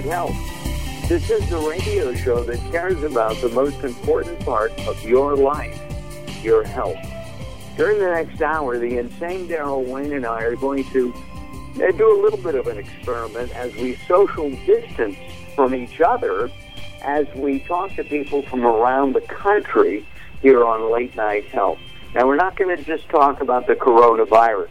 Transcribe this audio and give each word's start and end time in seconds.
Night 0.00 0.08
Health. 0.08 1.08
This 1.08 1.28
is 1.28 1.50
the 1.50 1.58
radio 1.58 2.14
show 2.14 2.42
that 2.44 2.58
cares 2.70 3.02
about 3.02 3.36
the 3.42 3.50
most 3.50 3.84
important 3.84 4.40
part 4.40 4.72
of 4.86 5.02
your 5.04 5.36
life, 5.36 5.78
your 6.42 6.64
health. 6.64 6.96
During 7.76 7.98
the 7.98 8.08
next 8.08 8.40
hour, 8.40 8.78
the 8.78 8.96
insane 8.96 9.46
Darrell 9.46 9.84
Wayne 9.84 10.14
and 10.14 10.24
I 10.24 10.42
are 10.42 10.56
going 10.56 10.84
to 10.92 11.12
uh, 11.76 11.90
do 11.92 12.18
a 12.18 12.18
little 12.22 12.38
bit 12.38 12.54
of 12.54 12.66
an 12.68 12.78
experiment 12.78 13.54
as 13.54 13.74
we 13.74 13.96
social 14.08 14.50
distance 14.64 15.16
from 15.54 15.74
each 15.74 16.00
other 16.00 16.50
as 17.02 17.26
we 17.34 17.60
talk 17.60 17.94
to 17.96 18.04
people 18.04 18.40
from 18.42 18.64
around 18.64 19.14
the 19.14 19.20
country 19.22 20.06
here 20.40 20.64
on 20.64 20.90
Late 20.90 21.14
Night 21.14 21.44
Health. 21.46 21.78
Now, 22.14 22.26
we're 22.26 22.36
not 22.36 22.56
going 22.56 22.74
to 22.74 22.82
just 22.82 23.06
talk 23.10 23.42
about 23.42 23.66
the 23.66 23.74
coronavirus. 23.74 24.70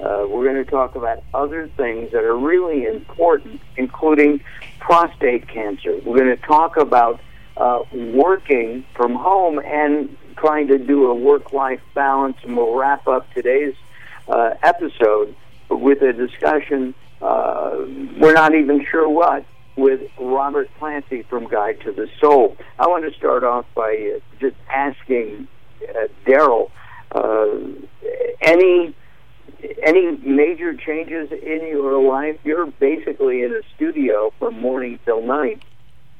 Uh, 0.00 0.26
we're 0.28 0.44
going 0.44 0.62
to 0.62 0.68
talk 0.68 0.96
about 0.96 1.22
other 1.32 1.68
things 1.76 2.10
that 2.12 2.24
are 2.24 2.36
really 2.36 2.84
important, 2.84 3.60
including 3.76 4.40
prostate 4.80 5.46
cancer. 5.48 6.00
We're 6.04 6.18
going 6.18 6.36
to 6.36 6.42
talk 6.42 6.76
about 6.76 7.20
uh, 7.56 7.80
working 7.92 8.84
from 8.94 9.14
home 9.14 9.60
and 9.60 10.16
trying 10.36 10.66
to 10.68 10.78
do 10.78 11.06
a 11.06 11.14
work 11.14 11.52
life 11.52 11.80
balance, 11.94 12.36
and 12.42 12.56
we'll 12.56 12.74
wrap 12.74 13.06
up 13.06 13.32
today's 13.34 13.74
uh, 14.28 14.54
episode 14.62 15.34
with 15.70 16.02
a 16.02 16.12
discussion. 16.12 16.94
Uh, 17.22 17.76
we're 18.18 18.34
not 18.34 18.54
even 18.54 18.84
sure 18.90 19.08
what 19.08 19.44
with 19.76 20.00
Robert 20.18 20.68
Clancy 20.78 21.22
from 21.22 21.46
Guide 21.48 21.80
to 21.82 21.92
the 21.92 22.08
Soul. 22.20 22.56
I 22.78 22.88
want 22.88 23.04
to 23.10 23.16
start 23.16 23.44
off 23.44 23.66
by 23.74 24.16
uh, 24.16 24.20
just 24.40 24.56
asking 24.68 25.46
uh, 25.88 26.08
Darrell 26.26 26.70
any 28.40 28.94
any 29.82 30.16
major 30.18 30.74
changes 30.76 31.30
in 31.32 31.66
your 31.68 32.00
life? 32.02 32.38
You're 32.44 32.66
basically 32.66 33.42
in 33.42 33.52
a 33.52 33.62
studio 33.74 34.32
from 34.38 34.60
morning 34.60 34.98
till 35.04 35.22
night. 35.22 35.62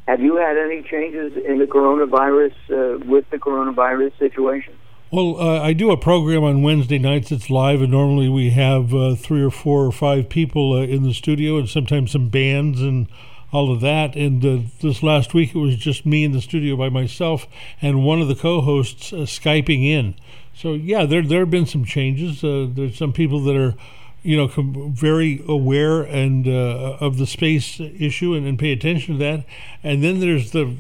Have 0.06 0.20
you 0.20 0.36
had 0.36 0.58
any 0.58 0.82
changes 0.82 1.32
in 1.36 1.58
the 1.58 1.66
coronavirus 1.66 2.54
uh, 2.70 3.04
with 3.06 3.28
the 3.30 3.38
coronavirus 3.38 4.18
situation? 4.18 4.74
Well, 5.10 5.40
uh, 5.40 5.60
I 5.60 5.72
do 5.74 5.90
a 5.90 5.96
program 5.96 6.42
on 6.42 6.62
Wednesday 6.62 6.98
nights. 6.98 7.30
It's 7.30 7.48
live, 7.48 7.80
and 7.80 7.92
normally 7.92 8.28
we 8.28 8.50
have 8.50 8.92
uh, 8.92 9.14
three 9.14 9.42
or 9.42 9.50
four 9.50 9.86
or 9.86 9.92
five 9.92 10.28
people 10.28 10.72
uh, 10.72 10.82
in 10.82 11.04
the 11.04 11.14
studio, 11.14 11.56
and 11.56 11.68
sometimes 11.68 12.10
some 12.10 12.28
bands 12.28 12.80
and 12.80 13.06
all 13.52 13.72
of 13.72 13.80
that. 13.80 14.16
And 14.16 14.44
uh, 14.44 14.68
this 14.82 15.02
last 15.02 15.32
week, 15.32 15.54
it 15.54 15.58
was 15.58 15.76
just 15.76 16.04
me 16.04 16.24
in 16.24 16.32
the 16.32 16.40
studio 16.40 16.76
by 16.76 16.88
myself, 16.88 17.46
and 17.80 18.04
one 18.04 18.20
of 18.20 18.28
the 18.28 18.34
co-hosts 18.34 19.12
uh, 19.12 19.18
skyping 19.18 19.84
in. 19.84 20.16
So 20.56 20.74
yeah, 20.74 21.04
there 21.04 21.22
there 21.22 21.40
have 21.40 21.50
been 21.50 21.66
some 21.66 21.84
changes. 21.84 22.44
Uh, 22.44 22.68
there's 22.70 22.96
some 22.96 23.12
people 23.12 23.40
that 23.44 23.56
are, 23.56 23.74
you 24.22 24.36
know, 24.36 24.48
com- 24.48 24.92
very 24.94 25.42
aware 25.46 26.02
and 26.02 26.46
uh, 26.46 26.96
of 27.00 27.18
the 27.18 27.26
space 27.26 27.80
issue 27.80 28.34
and, 28.34 28.46
and, 28.46 28.58
pay 28.58 28.72
attention 28.72 29.18
to 29.18 29.24
that. 29.24 29.44
And 29.82 30.02
then 30.02 30.20
there's 30.20 30.52
the 30.52 30.76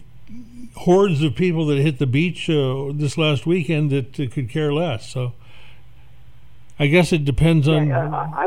hordes 0.76 1.22
of 1.22 1.34
people 1.34 1.66
that 1.66 1.78
hit 1.78 1.98
the 1.98 2.06
beach 2.06 2.48
uh, 2.48 2.92
this 2.92 3.18
last 3.18 3.46
weekend 3.46 3.90
that 3.90 4.32
could 4.32 4.48
care 4.48 4.72
less. 4.72 5.10
So 5.10 5.32
I 6.78 6.86
guess 6.86 7.12
it 7.12 7.24
depends 7.24 7.68
on. 7.68 7.88
Yeah, 7.88 8.10
I, 8.10 8.46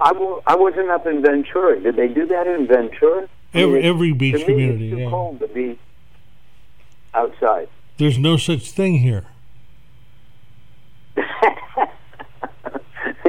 I, 0.00 0.10
I, 0.10 0.40
I 0.46 0.56
wasn't 0.56 0.90
up 0.90 1.06
in 1.06 1.22
Ventura. 1.22 1.80
Did 1.80 1.96
they 1.96 2.08
do 2.08 2.26
that 2.26 2.46
in 2.46 2.66
Ventura? 2.66 3.28
Every, 3.54 3.82
every 3.82 4.12
beach 4.12 4.44
community. 4.44 4.88
It's 4.88 4.96
too 4.96 5.02
yeah. 5.02 5.10
cold 5.10 5.40
to 5.40 5.48
be 5.48 5.78
outside. 7.14 7.68
There's 7.96 8.18
no 8.18 8.36
such 8.36 8.70
thing 8.70 8.98
here. 8.98 9.24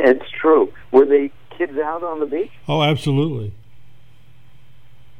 It's 0.08 0.30
true. 0.32 0.72
Were 0.92 1.06
the 1.06 1.30
kids 1.58 1.78
out 1.78 2.04
on 2.04 2.20
the 2.20 2.26
beach? 2.26 2.52
Oh, 2.68 2.84
absolutely. 2.84 3.54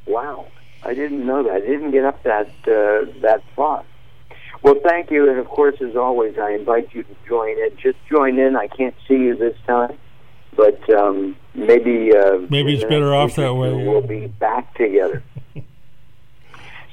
Wow, 0.06 0.48
I 0.84 0.94
didn't 0.94 1.26
know 1.26 1.44
that. 1.44 1.52
I 1.52 1.60
didn't 1.60 1.92
get 1.92 2.06
up 2.06 2.24
that 2.24 2.48
uh, 2.68 3.12
that 3.22 3.42
far. 3.56 3.84
Well, 4.64 4.76
thank 4.84 5.12
you, 5.12 5.30
and 5.30 5.38
of 5.38 5.48
course, 5.48 5.76
as 5.82 5.96
always, 5.96 6.38
I 6.40 6.52
invite 6.52 6.94
you 6.94 7.04
to 7.04 7.16
join 7.28 7.52
in. 7.52 7.72
Just 7.78 7.98
join 8.10 8.40
in. 8.40 8.56
I 8.56 8.68
can't 8.68 8.96
see 9.08 9.16
you 9.16 9.36
this 9.36 9.56
time, 9.68 9.98
but 10.56 10.90
um, 10.90 11.36
maybe 11.54 12.12
uh, 12.16 12.40
maybe 12.50 12.74
it's 12.74 12.84
better 12.84 13.14
off 13.14 13.36
that 13.36 13.54
way. 13.54 13.74
We'll 13.74 14.02
be 14.02 14.28
back 14.28 14.74
together. 14.76 15.24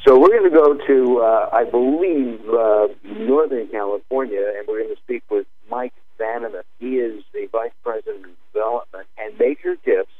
so 0.04 0.18
we're 0.18 0.38
going 0.38 0.50
to 0.50 0.56
go 0.56 0.74
to, 0.86 1.18
uh, 1.20 1.48
I 1.52 1.64
believe, 1.64 2.40
uh, 2.48 2.88
Northern 3.04 3.68
California, 3.68 4.44
and 4.58 4.66
we're 4.66 4.82
going 4.82 4.94
to 4.94 5.02
speak 5.02 5.22
with 5.30 5.46
Mike 5.70 5.94
Vanneman. 6.18 6.62
He 6.78 6.96
is 6.96 7.22
the 7.32 7.48
Vice 7.52 7.72
President 7.82 8.24
of 8.24 8.30
Development 8.52 9.06
and 9.18 9.38
Major 9.38 9.76
Gifts 9.84 10.12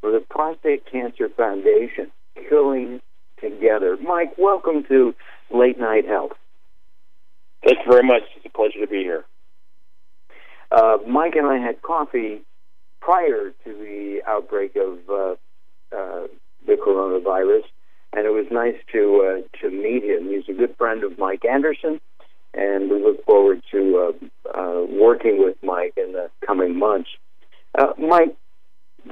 for 0.00 0.10
the 0.10 0.20
Prostate 0.20 0.84
Cancer 0.90 1.28
Foundation, 1.28 2.10
Curing 2.48 3.00
Together. 3.40 3.96
Mike, 3.96 4.36
welcome 4.38 4.84
to 4.88 5.14
Late 5.50 5.78
Night 5.78 6.06
Health. 6.06 6.32
Thank 7.64 7.78
you 7.84 7.92
very 7.92 8.06
much. 8.06 8.22
It's 8.36 8.46
a 8.46 8.50
pleasure 8.50 8.80
to 8.80 8.86
be 8.86 9.02
here. 9.02 9.24
Uh, 10.70 10.98
Mike 11.08 11.36
and 11.36 11.46
I 11.46 11.58
had 11.58 11.80
coffee 11.82 12.42
prior 13.00 13.52
to 13.64 13.72
the 13.72 14.20
outbreak 14.26 14.76
of 14.76 14.98
uh, 15.08 15.32
uh, 15.96 16.26
the 16.66 16.74
coronavirus, 16.74 17.62
and 18.12 18.26
it 18.26 18.30
was 18.30 18.46
nice 18.50 18.76
to 18.92 19.42
uh, 19.44 19.58
to 19.60 19.70
meet 19.70 20.04
him. 20.04 20.28
He's 20.28 20.48
a 20.48 20.58
good 20.58 20.76
friend 20.76 21.04
of 21.04 21.18
Mike 21.18 21.44
Anderson, 21.44 22.00
and 22.56 22.90
we 22.90 23.02
look 23.02 23.24
forward 23.24 23.62
to 23.72 24.14
uh, 24.14 24.58
uh, 24.58 24.86
working 24.88 25.42
with 25.42 25.56
Mike 25.62 25.94
in 25.96 26.12
the 26.12 26.30
coming 26.46 26.78
months. 26.78 27.10
Uh, 27.76 27.92
Mike, 27.98 28.36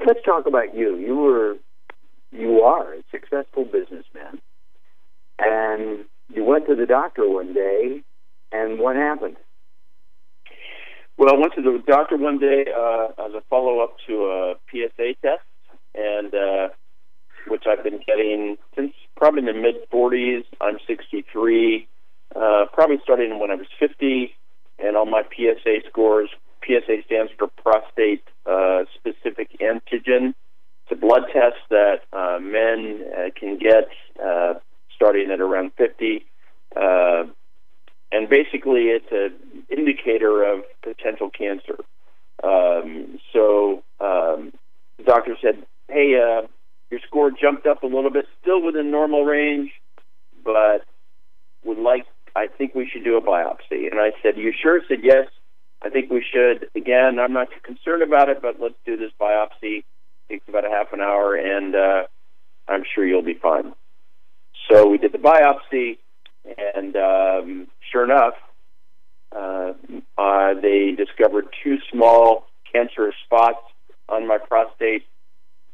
let's 0.07 0.21
talk 0.25 0.47
about 0.47 0.77
you. 0.77 0.97
You 0.97 1.17
were, 1.17 1.57
you 2.31 2.61
are 2.61 2.95
a 2.95 3.03
successful 3.11 3.65
businessman, 3.65 4.41
and 5.39 6.05
you 6.33 6.45
went 6.45 6.67
to 6.69 6.77
the 6.77 6.87
doctor 6.87 7.29
one 7.29 7.53
day, 7.53 8.03
and 8.53 8.79
what 8.79 8.97
happened? 8.97 9.37
Well, 11.19 11.35
I 11.35 11.39
went 11.39 11.53
to 11.55 11.63
the 11.63 11.83
doctor 11.87 12.17
one 12.17 12.39
day 12.39 12.67
uh, 12.75 13.09
as 13.27 13.35
a 13.35 13.43
follow 13.51 13.81
up 13.81 13.97
to 14.07 14.25
a 14.25 14.55
PSA 14.71 15.15
test, 15.21 15.43
and 15.95 16.35
uh, 16.35 16.69
which 17.49 17.65
I've 17.69 17.85
been 17.85 18.01
getting 18.07 18.57
since 18.77 18.93
probably 19.17 19.41
in 19.41 19.47
the 19.47 19.53
mid 19.53 19.91
40s. 19.93 20.45
I'm 20.61 20.79
63 20.87 21.89
uh, 22.35 22.67
probably 22.73 22.99
starting 23.03 23.39
when 23.39 23.51
I 23.51 23.55
was 23.55 23.67
50, 23.79 24.35
and 24.79 24.97
all 24.97 25.07
my 25.07 25.23
PSA 25.23 25.89
scores. 25.89 26.31
PSA 26.65 27.03
stands 27.07 27.33
for 27.39 27.49
prostate 27.49 28.23
uh, 28.47 28.85
specific 28.95 29.59
antigen. 29.61 30.35
It's 30.85 30.93
a 30.93 30.97
blood 30.97 31.25
test 31.33 31.57
that 31.71 32.01
uh, 32.13 32.39
men 32.41 33.05
uh, 33.13 33.31
can 33.39 33.59
get 33.59 33.89
uh, 34.23 34.55
starting 34.95 35.31
at 35.31 35.41
around 35.41 35.73
50, 35.77 36.25
uh, 36.77 37.25
and 38.13 38.29
basically 38.29 38.89
it's 38.89 39.11
an 39.11 39.65
indicator 39.71 40.43
of 40.45 40.61
potential 40.83 41.31
cancer. 41.31 41.79
Um, 42.45 43.19
so 43.33 43.83
um, 44.01 44.53
the 44.99 45.05
doctor 45.05 45.37
said, 45.41 45.65
"Hey, 45.89 46.15
uh, 46.21 46.47
your 46.91 47.01
score 47.07 47.31
jumped 47.31 47.67
up 47.67 47.83
a 47.83 47.87
little 47.87 48.11
bit, 48.11 48.27
still 48.41 48.63
within 48.63 48.91
normal 48.91 49.25
range, 49.25 49.71
but 50.45 50.85
would 51.65 51.79
like 51.79 52.07
I 52.35 52.47
think 52.47 52.75
we 52.75 52.89
should 52.89 53.05
do 53.05 53.17
a 53.17 53.21
biopsy. 53.21 53.91
And 53.91 54.01
I 54.01 54.13
said, 54.23 54.37
You 54.37 54.53
sure? 54.53 54.81
said, 54.89 54.99
Yes, 55.03 55.29
I 55.83 55.91
think 55.91 56.11
we 56.11 56.25
should. 56.33 56.69
Again, 56.75 57.19
I'm 57.19 57.33
not 57.33 57.49
too 57.51 57.61
concerned 57.63 58.03
about 58.03 58.29
it, 58.29 58.41
but 58.41 58.61
let's 58.61 58.75
do 58.87 58.97
this 58.97 59.11
biopsy. 59.21 59.79
It 59.79 59.85
takes 60.29 60.49
about 60.49 60.65
a 60.65 60.71
half 60.71 60.93
an 60.93 61.01
hour, 61.01 61.35
and 61.35 61.75
uh, 61.75 62.03
I'm 62.69 62.85
sure 62.95 63.07
you'll 63.07 63.23
be 63.23 63.35
fine. 63.35 63.75
So 64.71 64.89
we 64.89 64.99
did 64.99 65.13
the 65.13 65.19
biopsy, 65.19 65.99
and 66.75 66.97
um, 66.97 67.67
sure 67.91 68.05
enough, 68.05 68.35
uh, 69.35 69.73
uh, 70.17 70.55
they 70.61 70.93
discovered 70.97 71.47
two 71.63 71.79
small 71.91 72.47
cancerous 72.73 73.15
spots 73.25 73.63
on 74.09 74.27
my 74.27 74.39
prostate. 74.39 75.05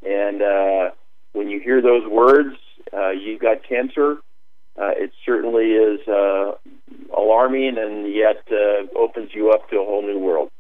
And 0.07 0.43
uh, 0.43 0.91
when 1.33 1.49
you 1.49 1.61
hear 1.61 1.83
those 1.83 2.07
words, 2.09 2.57
uh, 2.93 3.11
you've 3.11 3.41
got 3.41 3.69
cancer, 3.69 4.19
uh, 4.81 4.91
it 4.97 5.11
certainly 5.27 5.73
is 5.73 6.01
uh, 6.07 6.53
alarming 7.17 7.77
and 7.79 8.13
yet 8.13 8.43
uh, 8.51 8.87
opens 8.97 9.31
you 9.35 9.51
up 9.51 9.69
to 9.71 9.77
a 9.77 9.85
whole 9.85 10.03
new 10.03 10.19
world. 10.19 10.51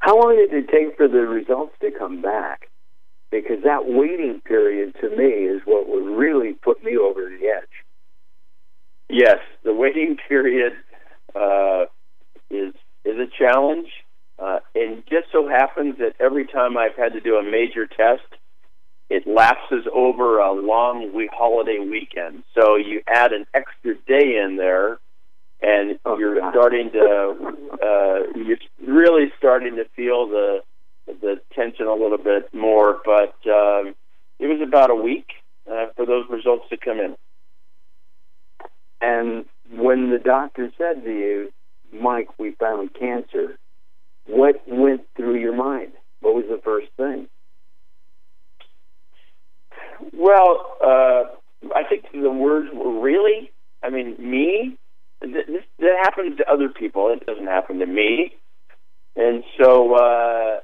How 0.00 0.20
long 0.20 0.36
did 0.36 0.52
it 0.52 0.68
take 0.68 0.96
for 0.96 1.08
the 1.08 1.20
results 1.20 1.74
to 1.80 1.90
come 1.96 2.22
back? 2.22 2.68
Because 3.30 3.62
that 3.64 3.86
waiting 3.86 4.40
period 4.44 4.94
to 5.00 5.08
me 5.08 5.24
is 5.24 5.62
what 5.64 5.88
would 5.88 6.04
really 6.16 6.52
put 6.52 6.82
me 6.84 6.96
over 6.96 7.20
the 7.20 7.46
edge. 7.46 7.68
Yes, 9.08 9.38
the 9.64 9.74
waiting 9.74 10.16
period 10.28 10.72
uh, 11.34 11.84
is 12.50 12.74
is 13.04 13.16
a 13.18 13.26
challenge, 13.38 13.88
uh, 14.38 14.60
and 14.74 15.02
just 15.08 15.26
so 15.32 15.48
happens 15.48 15.96
that 15.98 16.14
every 16.20 16.46
time 16.46 16.76
I've 16.76 16.96
had 16.96 17.12
to 17.14 17.20
do 17.20 17.36
a 17.36 17.42
major 17.42 17.86
test, 17.86 18.22
it 19.12 19.26
lapses 19.26 19.84
over 19.92 20.38
a 20.38 20.52
long 20.52 21.12
week, 21.14 21.30
holiday 21.32 21.78
weekend. 21.78 22.44
So 22.54 22.76
you 22.76 23.02
add 23.06 23.32
an 23.32 23.44
extra 23.52 23.94
day 24.06 24.40
in 24.42 24.56
there, 24.56 24.98
and 25.60 25.98
oh, 26.06 26.18
you're 26.18 26.40
God. 26.40 26.50
starting 26.52 26.90
to 26.92 27.36
uh, 27.82 28.38
you're 28.38 28.56
really 28.86 29.30
starting 29.38 29.76
to 29.76 29.84
feel 29.94 30.28
the 30.28 30.62
the 31.06 31.40
tension 31.54 31.86
a 31.86 31.94
little 31.94 32.16
bit 32.18 32.52
more. 32.54 33.00
But 33.04 33.34
um, 33.50 33.94
it 34.38 34.46
was 34.46 34.60
about 34.66 34.90
a 34.90 34.94
week, 34.94 35.26
uh, 35.70 35.86
for 35.94 36.06
those 36.06 36.24
results 36.30 36.64
to 36.70 36.76
come 36.76 36.98
in. 36.98 37.16
And 39.00 39.44
when 39.70 40.10
the 40.10 40.18
doctor 40.18 40.70
said 40.78 41.04
to 41.04 41.10
you, 41.10 41.52
Mike, 41.92 42.28
we 42.38 42.52
found 42.52 42.94
cancer, 42.94 43.58
what 44.26 44.62
went 44.66 45.02
through 45.16 45.38
your 45.38 45.54
mind? 45.54 45.92
What 46.20 46.34
was 46.34 46.44
the 46.48 46.60
first 46.64 46.88
thing? 46.96 47.28
Well, 50.12 50.76
uh, 50.84 51.22
I 51.74 51.84
think 51.88 52.04
the 52.12 52.30
words 52.30 52.68
were 52.72 53.00
really. 53.00 53.50
I 53.82 53.90
mean, 53.90 54.16
me. 54.18 54.76
This 55.20 55.62
that 55.78 55.96
happens 56.02 56.38
to 56.38 56.50
other 56.50 56.68
people. 56.68 57.12
It 57.12 57.24
doesn't 57.26 57.46
happen 57.46 57.78
to 57.78 57.86
me. 57.86 58.34
And 59.14 59.44
so, 59.60 59.94
uh, 59.94 60.60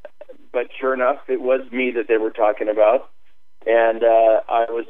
but 0.52 0.68
sure 0.80 0.94
enough, 0.94 1.18
it 1.28 1.40
was 1.40 1.60
me 1.70 1.92
that 1.92 2.08
they 2.08 2.16
were 2.16 2.30
talking 2.30 2.68
about. 2.68 3.10
And 3.66 4.02
uh, 4.02 4.40
I 4.48 4.66
was. 4.70 4.86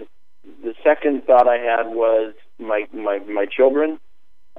The 0.62 0.72
second 0.82 1.24
thought 1.26 1.46
I 1.46 1.58
had 1.58 1.88
was 1.94 2.32
my 2.58 2.86
my 2.92 3.18
my 3.18 3.44
children, 3.44 3.98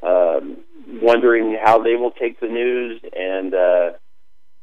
um, 0.04 0.58
wondering 1.02 1.58
how 1.64 1.82
they 1.82 1.96
will 1.96 2.12
take 2.12 2.40
the 2.40 2.48
news, 2.48 3.02
and 3.16 3.54
uh, 3.54 3.90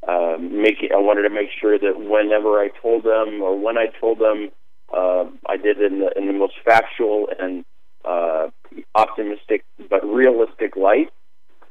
uh, 0.07 0.37
make. 0.39 0.77
I 0.93 0.99
wanted 0.99 1.23
to 1.23 1.29
make 1.29 1.49
sure 1.59 1.77
that 1.77 1.99
whenever 1.99 2.59
I 2.59 2.69
told 2.81 3.03
them, 3.03 3.41
or 3.41 3.59
when 3.59 3.77
I 3.77 3.87
told 3.99 4.19
them, 4.19 4.51
uh, 4.93 5.25
I 5.47 5.57
did 5.57 5.81
in 5.81 5.99
the, 5.99 6.11
in 6.17 6.27
the 6.27 6.33
most 6.33 6.53
factual 6.63 7.27
and 7.37 7.65
uh, 8.05 8.49
optimistic 8.95 9.63
but 9.89 10.05
realistic 10.05 10.75
light. 10.75 11.09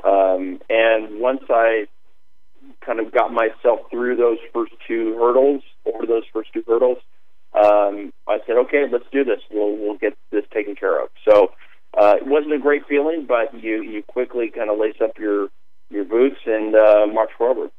Um, 0.05 0.61
and 0.69 1.21
once 1.21 1.43
I 1.49 1.87
kind 2.85 3.01
of 3.01 3.13
got 3.13 3.33
myself 3.33 3.81
through 3.91 4.17
those 4.17 4.39
first 4.53 4.73
two 4.87 5.17
hurdles, 5.19 5.63
over 5.87 6.07
those 6.07 6.25
first 6.33 6.53
two 6.53 6.63
hurdles, 6.67 6.99
um, 7.55 8.13
I 8.29 8.39
said, 8.47 8.57
"Okay, 8.57 8.85
let's 8.91 9.07
do 9.11 9.25
this. 9.25 9.41
We'll 9.51 9.77
we'll 9.77 9.97
get 9.97 10.17
this 10.31 10.45
taken 10.53 10.75
care 10.77 11.03
of." 11.03 11.09
So 11.27 11.53
uh, 11.97 12.17
it 12.17 12.27
wasn't 12.27 12.53
a 12.53 12.59
great 12.59 12.87
feeling, 12.87 13.25
but 13.27 13.55
you 13.55 13.83
you 13.83 14.03
quickly 14.03 14.51
kind 14.51 14.69
of 14.69 14.79
lace 14.79 14.97
up 15.03 15.19
your 15.19 15.49
your 15.91 16.05
boots 16.05 16.37
and 16.45 16.75
uh, 16.75 17.07
march 17.07 17.31
forward. 17.39 17.71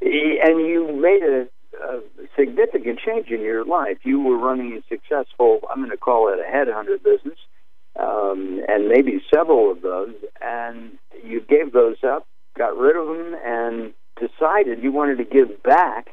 And 0.00 0.60
you 0.66 0.92
made 1.00 1.22
a 1.22 1.48
a 1.82 2.00
significant 2.38 2.98
change 2.98 3.28
in 3.28 3.40
your 3.40 3.64
life. 3.64 3.98
You 4.04 4.20
were 4.20 4.38
running 4.38 4.72
a 4.72 4.82
successful, 4.88 5.60
I'm 5.70 5.78
going 5.78 5.90
to 5.90 5.96
call 5.96 6.32
it 6.32 6.38
a 6.38 6.50
headhunter 6.50 7.02
business, 7.02 7.38
um, 7.98 8.62
and 8.68 8.88
maybe 8.88 9.20
several 9.32 9.70
of 9.70 9.82
those, 9.82 10.14
and 10.40 10.92
you 11.22 11.40
gave 11.40 11.72
those 11.72 11.96
up, 12.06 12.26
got 12.56 12.76
rid 12.76 12.96
of 12.96 13.06
them, 13.06 13.36
and 13.44 13.94
decided 14.16 14.82
you 14.82 14.92
wanted 14.92 15.18
to 15.18 15.24
give 15.24 15.62
back 15.62 16.08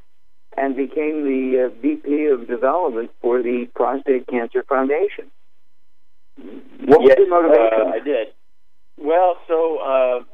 and 0.58 0.76
became 0.76 1.24
the 1.24 1.68
uh, 1.68 1.82
VP 1.82 2.26
of 2.26 2.48
development 2.48 3.12
for 3.22 3.42
the 3.42 3.68
Prostate 3.76 4.28
Cancer 4.28 4.64
Foundation. 4.68 5.32
What 6.86 7.02
yes, 7.04 7.18
was 7.18 7.26
the 7.26 7.30
motivation? 7.30 7.88
Uh, 7.88 7.96
I 7.96 8.00
did. 8.04 8.28
Well, 8.98 9.38
so 9.48 9.78
uh, 9.80 10.31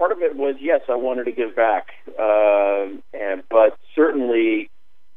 part 0.00 0.12
of 0.12 0.22
it 0.22 0.34
was 0.34 0.56
yes, 0.58 0.80
I 0.88 0.96
wanted 0.96 1.24
to 1.24 1.32
give 1.32 1.54
back, 1.54 1.88
uh, 2.18 2.86
and 3.12 3.42
but 3.50 3.78
certainly 3.94 4.70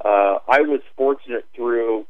uh, 0.04 0.40
I 0.46 0.60
was 0.62 0.82
fortunate 0.98 1.46
through 1.56 2.06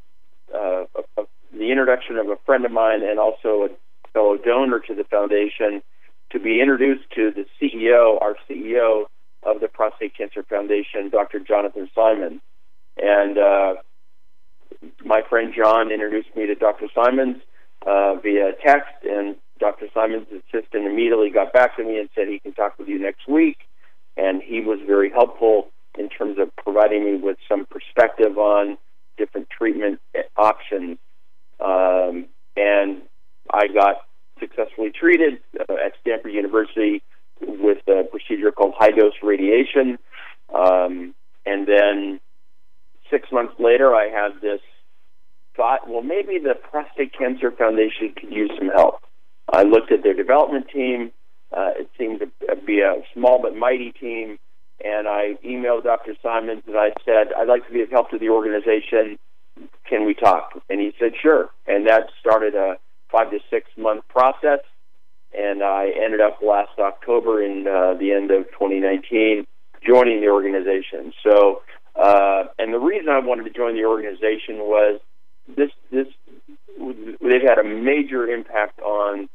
uh, 0.53 0.85
a, 0.95 1.21
a, 1.21 1.23
the 1.53 1.69
introduction 1.69 2.17
of 2.17 2.29
a 2.29 2.35
friend 2.47 2.65
of 2.65 2.71
mine 2.71 3.03
and 3.03 3.19
also 3.19 3.67
a 3.67 3.69
fellow 4.11 4.37
donor 4.37 4.79
to 4.79 4.95
the 4.95 5.03
foundation 5.03 5.83
to 6.31 6.39
be 6.39 6.61
introduced 6.61 7.03
to 7.15 7.31
the 7.31 7.45
CEO, 7.61 8.19
our 8.19 8.35
CEO 8.49 9.05
of 9.43 9.61
the 9.61 9.67
Prostate 9.67 10.17
Cancer 10.17 10.41
Foundation, 10.41 11.09
Dr. 11.11 11.39
Jonathan 11.39 11.87
Simons, 11.93 12.41
and 12.97 13.37
uh, 13.37 13.75
my 15.05 15.21
friend 15.29 15.53
John 15.55 15.91
introduced 15.91 16.35
me 16.35 16.47
to 16.47 16.55
Dr. 16.55 16.87
Simons 16.95 17.37
uh, 17.85 18.15
via 18.15 18.53
text, 18.65 18.95
and 19.03 19.35
Dr. 19.63 19.87
Simon's 19.93 20.27
assistant 20.27 20.85
immediately 20.85 21.29
got 21.29 21.53
back 21.53 21.77
to 21.77 21.85
me 21.85 21.97
and 21.97 22.09
said 22.13 22.27
he 22.27 22.37
can 22.37 22.51
talk 22.51 22.77
with 22.77 22.89
you 22.89 22.99
next 22.99 23.29
week. 23.29 23.59
And 24.17 24.43
he 24.43 24.59
was 24.59 24.79
very 24.85 25.09
helpful 25.09 25.69
in 25.97 26.09
terms 26.09 26.37
of 26.37 26.53
providing 26.57 27.05
me 27.05 27.15
with 27.15 27.37
some 27.47 27.65
perspective 27.65 28.37
on 28.37 28.77
different 29.17 29.47
treatment 29.49 30.01
options. 30.35 30.97
Um, 31.63 32.25
and 32.57 33.03
I 33.53 33.67
got 33.73 34.01
successfully 34.37 34.91
treated 34.91 35.39
uh, 35.57 35.75
at 35.75 35.93
Stanford 36.01 36.33
University 36.33 37.01
with 37.39 37.77
a 37.87 38.03
procedure 38.03 38.51
called 38.51 38.73
high 38.77 38.91
dose 38.91 39.13
radiation. 39.23 39.97
Um, 40.53 41.15
and 41.45 41.65
then 41.65 42.19
six 43.09 43.29
months 43.31 43.53
later, 43.59 43.95
I 43.95 44.09
had 44.09 44.41
this 44.41 44.59
thought, 45.55 45.89
well, 45.89 46.01
maybe 46.01 46.37
the 46.37 46.55
Prostate 46.69 47.17
Cancer 47.17 47.49
Foundation 47.51 48.13
could 48.19 48.29
use 48.29 48.51
some 48.57 48.67
help. 48.67 49.01
I 49.53 49.63
looked 49.63 49.91
at 49.91 50.01
their 50.01 50.15
development 50.15 50.65
team. 50.73 51.11
Uh, 51.55 51.69
it 51.77 51.89
seemed 51.97 52.19
to 52.21 52.55
be 52.65 52.79
a 52.81 52.95
small 53.13 53.39
but 53.39 53.55
mighty 53.55 53.91
team. 53.91 54.39
And 54.83 55.07
I 55.07 55.35
emailed 55.45 55.83
Dr. 55.83 56.15
Simons 56.21 56.63
and 56.65 56.75
I 56.75 56.89
said, 57.05 57.27
I'd 57.37 57.47
like 57.47 57.65
to 57.67 57.73
be 57.73 57.81
of 57.81 57.91
help 57.91 58.09
to 58.09 58.17
the 58.17 58.29
organization. 58.29 59.19
Can 59.87 60.05
we 60.05 60.15
talk? 60.15 60.59
And 60.69 60.81
he 60.81 60.93
said, 60.99 61.11
sure. 61.21 61.51
And 61.67 61.87
that 61.87 62.09
started 62.19 62.55
a 62.55 62.77
five 63.11 63.29
to 63.29 63.39
six 63.51 63.69
month 63.77 64.07
process. 64.09 64.59
And 65.37 65.63
I 65.63 65.91
ended 66.03 66.19
up 66.19 66.39
last 66.41 66.79
October 66.79 67.43
in 67.43 67.67
uh, 67.67 67.93
the 67.99 68.11
end 68.11 68.31
of 68.31 68.45
2019 68.51 69.45
joining 69.85 70.21
the 70.21 70.29
organization. 70.29 71.13
So, 71.23 71.61
uh, 71.95 72.45
and 72.57 72.73
the 72.73 72.79
reason 72.79 73.09
I 73.09 73.19
wanted 73.19 73.43
to 73.43 73.51
join 73.51 73.75
the 73.75 73.85
organization 73.85 74.59
was 74.59 74.99
this 75.55 75.69
this 75.91 76.07
they've 76.77 77.47
had 77.47 77.59
a 77.59 77.63
major 77.63 78.25
impact 78.27 78.79
on 78.79 79.29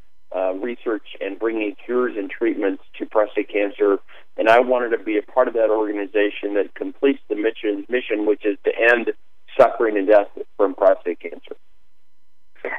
research 0.69 1.09
and 1.21 1.39
bringing 1.39 1.75
cures 1.85 2.15
and 2.17 2.31
treatments 2.31 2.83
to 2.99 3.07
prostate 3.07 3.49
cancer. 3.49 3.99
And 4.37 4.49
I 4.49 4.61
wanted 4.61 4.91
to 4.97 5.03
be 5.03 5.17
a 5.19 5.23
part 5.23 5.49
of 5.49 5.55
that 5.55 5.71
organization 5.71 6.55
that 6.55 6.75
completes 6.75 7.23
the 7.29 7.37
mission, 7.37 7.87
mission 7.89 8.27
which 8.27 8.45
is 8.45 8.57
to 8.65 8.73
end 8.93 9.13
suffering 9.59 9.97
and 9.97 10.07
death 10.07 10.31
from 10.57 10.75
prostate 10.75 11.21
cancer. 11.21 11.57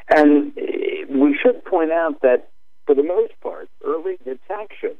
And 0.08 0.52
we 1.08 1.36
should 1.40 1.64
point 1.64 1.90
out 1.90 2.22
that, 2.22 2.48
for 2.86 2.94
the 2.94 3.02
most 3.02 3.34
part, 3.40 3.68
early 3.84 4.16
detection, 4.24 4.94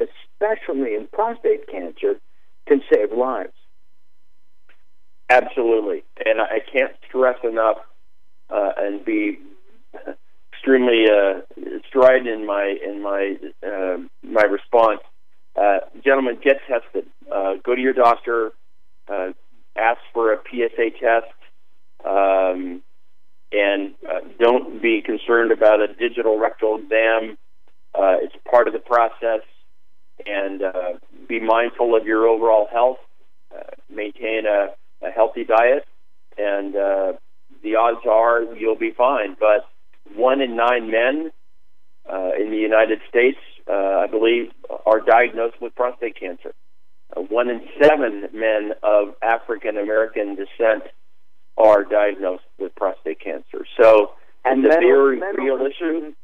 especially 0.00 0.94
in 0.94 1.08
prostate 1.12 1.66
cancer, 1.68 2.20
can 2.68 2.80
save 2.92 3.10
lives. 3.12 3.58
Absolutely. 5.28 6.04
And 6.24 6.40
I 6.40 6.60
can't 6.72 6.92
stress 7.08 7.38
enough 7.42 7.78
uh, 8.48 8.72
and 8.78 9.04
be 9.04 9.38
extremely 10.68 11.06
uh, 11.10 11.40
strident 11.88 12.28
in 12.28 12.46
my 12.46 12.76
in 12.84 13.02
my 13.02 13.36
uh, 13.66 13.96
my 14.22 14.42
response. 14.42 15.00
Uh, 15.56 15.78
gentlemen, 16.04 16.38
get 16.42 16.58
tested. 16.68 17.06
Uh, 17.32 17.54
go 17.64 17.74
to 17.74 17.80
your 17.80 17.94
doctor. 17.94 18.52
Uh, 19.08 19.32
ask 19.76 19.98
for 20.12 20.32
a 20.32 20.36
PSA 20.50 20.90
test, 21.00 21.32
um, 22.04 22.82
and 23.50 23.94
uh, 24.06 24.20
don't 24.38 24.82
be 24.82 25.00
concerned 25.00 25.52
about 25.52 25.80
a 25.80 25.88
digital 25.94 26.38
rectal 26.38 26.78
exam. 26.78 27.38
Uh, 27.94 28.16
it's 28.20 28.34
part 28.50 28.66
of 28.66 28.74
the 28.74 28.78
process, 28.78 29.40
and 30.26 30.62
uh, 30.62 30.92
be 31.28 31.40
mindful 31.40 31.96
of 31.96 32.06
your 32.06 32.26
overall 32.26 32.68
health. 32.70 32.98
Uh, 33.54 33.62
maintain 33.88 34.42
a, 34.46 35.06
a 35.06 35.10
healthy 35.10 35.44
diet, 35.44 35.86
and 36.36 36.76
uh, 36.76 37.12
the 37.62 37.76
odds 37.76 38.04
are 38.06 38.42
you'll 38.54 38.78
be 38.78 38.92
fine. 38.92 39.34
But 39.40 39.66
one 40.14 40.40
in 40.40 40.56
nine 40.56 40.90
men 40.90 41.30
uh, 42.10 42.30
in 42.40 42.50
the 42.50 42.56
United 42.56 43.00
States, 43.08 43.38
uh, 43.68 43.72
I 43.72 44.06
believe, 44.06 44.50
are 44.86 45.00
diagnosed 45.00 45.60
with 45.60 45.74
prostate 45.74 46.18
cancer. 46.18 46.54
Uh, 47.16 47.22
one 47.22 47.48
in 47.48 47.60
seven 47.80 48.28
men 48.32 48.72
of 48.82 49.14
African 49.22 49.76
American 49.76 50.34
descent 50.34 50.84
are 51.56 51.84
diagnosed 51.84 52.44
with 52.58 52.74
prostate 52.76 53.20
cancer. 53.20 53.66
So, 53.80 54.12
and 54.44 54.64
it's 54.64 54.74
a 54.74 54.80
men, 54.80 54.88
very 54.88 55.20
men 55.20 55.34
real 55.36 55.54
over 55.54 55.68
issue. 55.68 56.14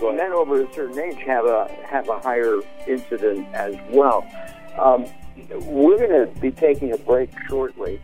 men 0.00 0.32
over 0.32 0.62
a 0.62 0.72
certain 0.72 0.98
age 0.98 1.18
have 1.26 1.44
a 1.44 1.68
have 1.84 2.08
a 2.08 2.18
higher 2.20 2.60
incident 2.86 3.46
as 3.52 3.74
well. 3.90 4.26
Um, 4.78 5.06
we're 5.66 5.98
going 5.98 6.26
to 6.26 6.40
be 6.40 6.50
taking 6.50 6.92
a 6.92 6.98
break 6.98 7.30
shortly, 7.48 8.00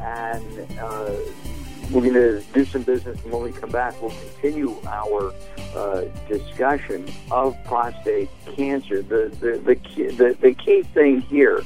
and 0.00 0.78
uh, 0.78 1.12
we're 1.90 2.02
going 2.02 2.14
to 2.14 2.40
do 2.52 2.64
some 2.64 2.82
business. 2.82 3.20
And 3.22 3.32
when 3.32 3.42
we 3.42 3.52
come 3.52 3.70
back, 3.70 4.00
we'll 4.00 4.10
continue 4.10 4.76
our 4.86 5.32
uh, 5.74 6.04
discussion 6.28 7.08
of 7.30 7.56
prostate 7.64 8.28
cancer. 8.56 9.02
The 9.02 9.28
the 9.40 9.58
the 9.58 9.74
key, 9.76 10.06
the, 10.08 10.36
the 10.40 10.54
key 10.54 10.82
thing 10.82 11.20
here 11.22 11.62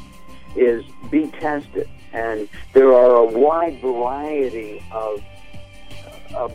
is 0.57 0.85
be 1.11 1.26
tested, 1.28 1.88
and 2.12 2.49
there 2.73 2.93
are 2.93 3.16
a 3.16 3.25
wide 3.25 3.81
variety 3.81 4.83
of 4.93 5.23
of, 6.35 6.52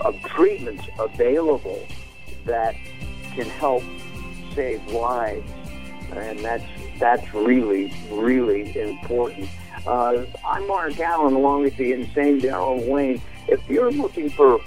of 0.00 0.20
treatments 0.22 0.84
available 0.98 1.86
that 2.44 2.74
can 3.34 3.46
help 3.46 3.82
save 4.54 4.84
lives, 4.92 5.50
and 6.12 6.38
that's 6.40 6.64
that's 6.98 7.34
really 7.34 7.92
really 8.10 8.78
important. 8.80 9.48
Uh, 9.86 10.24
I'm 10.46 10.66
Mark 10.68 10.98
Allen, 11.00 11.34
along 11.34 11.62
with 11.62 11.76
the 11.76 11.92
insane 11.92 12.38
Darrell 12.38 12.82
Wayne. 12.88 13.20
If 13.48 13.68
you're 13.68 13.90
looking 13.90 14.30
for 14.30 14.60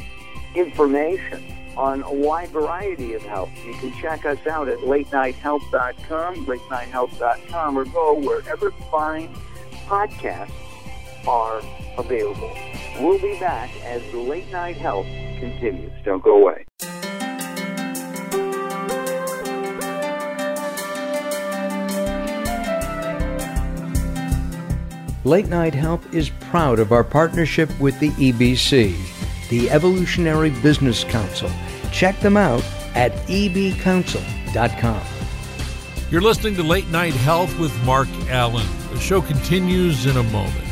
information 0.55 1.43
on 1.77 2.03
a 2.03 2.13
wide 2.13 2.50
variety 2.50 3.13
of 3.13 3.22
health, 3.24 3.50
you 3.65 3.74
can 3.75 3.93
check 4.01 4.25
us 4.25 4.45
out 4.48 4.67
at 4.67 4.79
latenighthealth.com, 4.79 6.45
latenighthealth.com, 6.45 7.77
or 7.77 7.86
go 7.86 8.19
wherever 8.19 8.72
fine 8.91 9.34
podcasts 9.88 10.51
are 11.27 11.62
available. 11.98 12.55
We'll 13.00 13.19
be 13.19 13.39
back 13.39 13.69
as 13.84 14.01
the 14.12 14.19
Late 14.19 14.50
Night 14.51 14.77
Health 14.77 15.05
continues. 15.39 15.91
Don't 16.03 16.24
go 16.24 16.41
away. 16.41 16.65
Late 25.25 25.48
Night 25.48 25.74
Health 25.74 26.13
is 26.13 26.29
proud 26.29 26.77
of 26.77 26.91
our 26.91 27.03
partnership 27.03 27.67
with 27.79 28.00
the 28.00 28.12
EBC, 28.12 28.96
the 29.50 29.72
Evolutionary 29.72 30.51
Business 30.51 31.03
Council. 31.03 31.50
Check 31.91 32.20
them 32.20 32.38
out 32.38 32.63
at 32.94 33.12
ebcouncil.com. 33.25 35.01
You're 36.12 36.22
listening 36.22 36.53
to 36.58 36.63
Late 36.63 36.88
Night 36.89 37.15
Health 37.15 37.58
with 37.58 37.75
Mark 37.86 38.08
Allen. 38.29 38.67
The 38.94 39.00
show 39.00 39.20
continues 39.20 40.05
in 40.05 40.15
a 40.15 40.24
moment. 40.25 40.64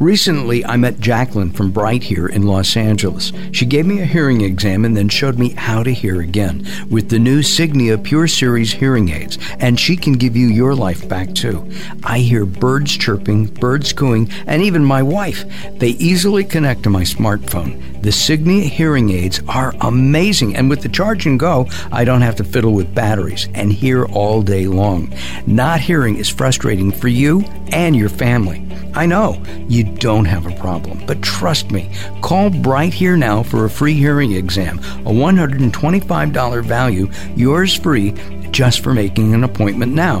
Recently, 0.00 0.64
I 0.64 0.76
met 0.76 0.98
Jacqueline 0.98 1.52
from 1.52 1.70
Bright 1.70 2.02
here 2.02 2.26
in 2.26 2.42
Los 2.42 2.76
Angeles. 2.76 3.32
She 3.52 3.64
gave 3.64 3.86
me 3.86 4.00
a 4.00 4.04
hearing 4.04 4.40
exam 4.40 4.84
and 4.84 4.96
then 4.96 5.08
showed 5.08 5.38
me 5.38 5.50
how 5.50 5.84
to 5.84 5.92
hear 5.92 6.20
again 6.20 6.66
with 6.90 7.10
the 7.10 7.20
new 7.20 7.42
Signia 7.42 8.02
Pure 8.02 8.26
Series 8.26 8.72
hearing 8.72 9.10
aids, 9.10 9.38
and 9.60 9.78
she 9.78 9.96
can 9.96 10.14
give 10.14 10.36
you 10.36 10.48
your 10.48 10.74
life 10.74 11.08
back 11.08 11.32
too. 11.32 11.70
I 12.02 12.18
hear 12.18 12.44
birds 12.44 12.96
chirping, 12.96 13.46
birds 13.46 13.92
cooing, 13.92 14.28
and 14.48 14.62
even 14.62 14.84
my 14.84 15.00
wife. 15.00 15.44
They 15.78 15.90
easily 15.90 16.42
connect 16.42 16.82
to 16.82 16.90
my 16.90 17.02
smartphone. 17.02 17.93
The 18.04 18.10
Signia 18.10 18.64
hearing 18.64 19.08
aids 19.08 19.40
are 19.48 19.72
amazing, 19.80 20.56
and 20.56 20.68
with 20.68 20.82
the 20.82 20.90
charge 20.90 21.24
and 21.24 21.40
go, 21.40 21.66
I 21.90 22.04
don't 22.04 22.20
have 22.20 22.36
to 22.36 22.44
fiddle 22.44 22.74
with 22.74 22.94
batteries 22.94 23.48
and 23.54 23.72
hear 23.72 24.04
all 24.04 24.42
day 24.42 24.66
long. 24.66 25.14
Not 25.46 25.80
hearing 25.80 26.16
is 26.16 26.28
frustrating 26.28 26.92
for 26.92 27.08
you 27.08 27.40
and 27.72 27.96
your 27.96 28.10
family. 28.10 28.68
I 28.92 29.06
know 29.06 29.42
you 29.68 29.84
don't 29.84 30.26
have 30.26 30.44
a 30.44 30.54
problem, 30.56 31.02
but 31.06 31.22
trust 31.22 31.70
me, 31.70 31.90
call 32.20 32.50
Bright 32.50 32.92
Here 32.92 33.16
now 33.16 33.42
for 33.42 33.64
a 33.64 33.70
free 33.70 33.94
hearing 33.94 34.32
exam, 34.32 34.80
a 34.80 35.10
$125 35.10 36.62
value, 36.62 37.10
yours 37.36 37.74
free 37.74 38.10
just 38.50 38.80
for 38.80 38.92
making 38.92 39.32
an 39.32 39.44
appointment 39.44 39.94
now. 39.94 40.20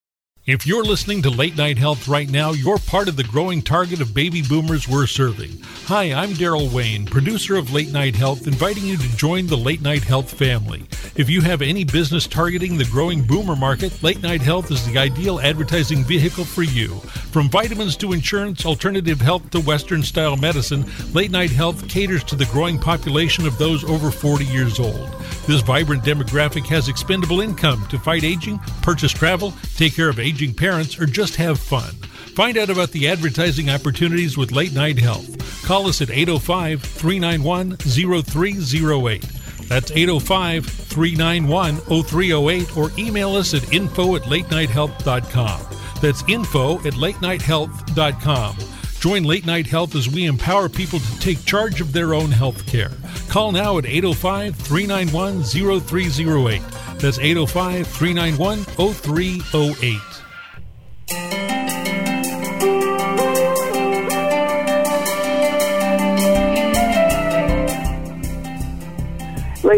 If 0.51 0.67
you're 0.67 0.83
listening 0.83 1.21
to 1.21 1.29
Late 1.29 1.55
Night 1.55 1.77
Health 1.77 2.09
right 2.09 2.29
now, 2.29 2.51
you're 2.51 2.77
part 2.77 3.07
of 3.07 3.15
the 3.15 3.23
growing 3.23 3.61
target 3.61 4.01
of 4.01 4.13
baby 4.13 4.41
boomers 4.41 4.85
we're 4.85 5.07
serving. 5.07 5.61
Hi, 5.85 6.11
I'm 6.11 6.33
Darrell 6.33 6.67
Wayne, 6.67 7.05
producer 7.05 7.55
of 7.55 7.71
Late 7.71 7.93
Night 7.93 8.17
Health, 8.17 8.47
inviting 8.47 8.83
you 8.83 8.97
to 8.97 9.15
join 9.15 9.47
the 9.47 9.55
Late 9.55 9.81
Night 9.81 10.03
Health 10.03 10.29
family. 10.29 10.83
If 11.15 11.29
you 11.29 11.39
have 11.39 11.61
any 11.61 11.85
business 11.85 12.27
targeting 12.27 12.77
the 12.77 12.83
growing 12.83 13.25
boomer 13.25 13.55
market, 13.55 14.03
Late 14.03 14.21
Night 14.21 14.41
Health 14.41 14.71
is 14.71 14.85
the 14.85 14.97
ideal 14.97 15.39
advertising 15.39 16.03
vehicle 16.03 16.43
for 16.43 16.63
you. 16.63 16.99
From 17.31 17.49
vitamins 17.49 17.95
to 17.97 18.11
insurance, 18.11 18.65
alternative 18.65 19.21
health 19.21 19.49
to 19.51 19.61
Western 19.61 20.03
style 20.03 20.35
medicine, 20.35 20.85
Late 21.13 21.31
Night 21.31 21.51
Health 21.51 21.87
caters 21.87 22.25
to 22.25 22.35
the 22.35 22.45
growing 22.47 22.77
population 22.77 23.47
of 23.47 23.57
those 23.57 23.85
over 23.85 24.11
40 24.11 24.43
years 24.43 24.81
old. 24.81 25.15
This 25.47 25.61
vibrant 25.61 26.03
demographic 26.03 26.65
has 26.67 26.89
expendable 26.89 27.39
income 27.39 27.85
to 27.87 27.97
fight 27.97 28.25
aging, 28.25 28.59
purchase 28.81 29.13
travel, 29.13 29.53
take 29.77 29.95
care 29.95 30.09
of 30.09 30.19
aging 30.19 30.40
parents, 30.49 30.99
or 30.99 31.05
just 31.05 31.35
have 31.35 31.59
fun. 31.59 31.93
Find 32.35 32.57
out 32.57 32.69
about 32.69 32.91
the 32.91 33.07
advertising 33.07 33.69
opportunities 33.69 34.37
with 34.37 34.51
Late 34.51 34.73
Night 34.73 34.97
Health. 34.97 35.63
Call 35.65 35.87
us 35.87 36.01
at 36.01 36.09
805 36.09 36.81
391 36.81 37.77
0308. 37.77 39.21
That's 39.67 39.91
805 39.91 40.65
391 40.65 41.77
0308 41.77 42.77
or 42.77 42.91
email 42.97 43.35
us 43.35 43.53
at 43.53 43.71
info 43.71 44.15
at 44.15 44.23
latenighthealth.com. 44.23 45.61
That's 46.01 46.23
info 46.27 46.77
at 46.79 46.93
latenighthealth.com. 46.93 48.57
Join 48.99 49.23
Late 49.23 49.45
Night 49.45 49.65
Health 49.65 49.95
as 49.95 50.09
we 50.09 50.25
empower 50.25 50.69
people 50.69 50.99
to 50.99 51.19
take 51.19 51.43
charge 51.45 51.81
of 51.81 51.91
their 51.91 52.13
own 52.13 52.31
health 52.31 52.65
care. 52.67 52.91
Call 53.29 53.51
now 53.51 53.77
at 53.77 53.85
805 53.85 54.55
391 54.55 55.43
0308. 55.43 56.61
That's 56.99 57.17
805 57.17 57.87
391 57.87 58.63
0308. 58.65 59.99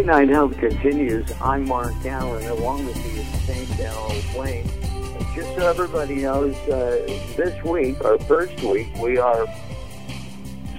Late 0.04 0.28
Night 0.28 0.30
Health 0.30 0.58
continues. 0.58 1.32
I'm 1.42 1.66
Mark 1.66 1.94
Allen, 2.06 2.46
along 2.48 2.86
with 2.86 2.96
the 2.96 3.22
insane 3.22 3.78
Darrell 3.78 4.14
Wayne. 4.36 4.68
Just 5.34 5.56
so 5.56 5.66
everybody 5.66 6.16
knows, 6.16 6.54
uh, 6.68 7.06
this 7.38 7.64
week, 7.64 8.04
our 8.04 8.20
first 8.20 8.62
week, 8.64 8.94
we 8.98 9.18
are 9.18 9.48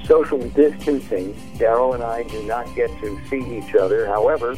social 0.04 0.46
distancing. 0.50 1.34
Darrell 1.56 1.94
and 1.94 2.02
I 2.02 2.24
do 2.24 2.42
not 2.42 2.66
get 2.74 2.90
to 3.00 3.18
see 3.30 3.40
each 3.56 3.74
other. 3.74 4.04
However, 4.04 4.56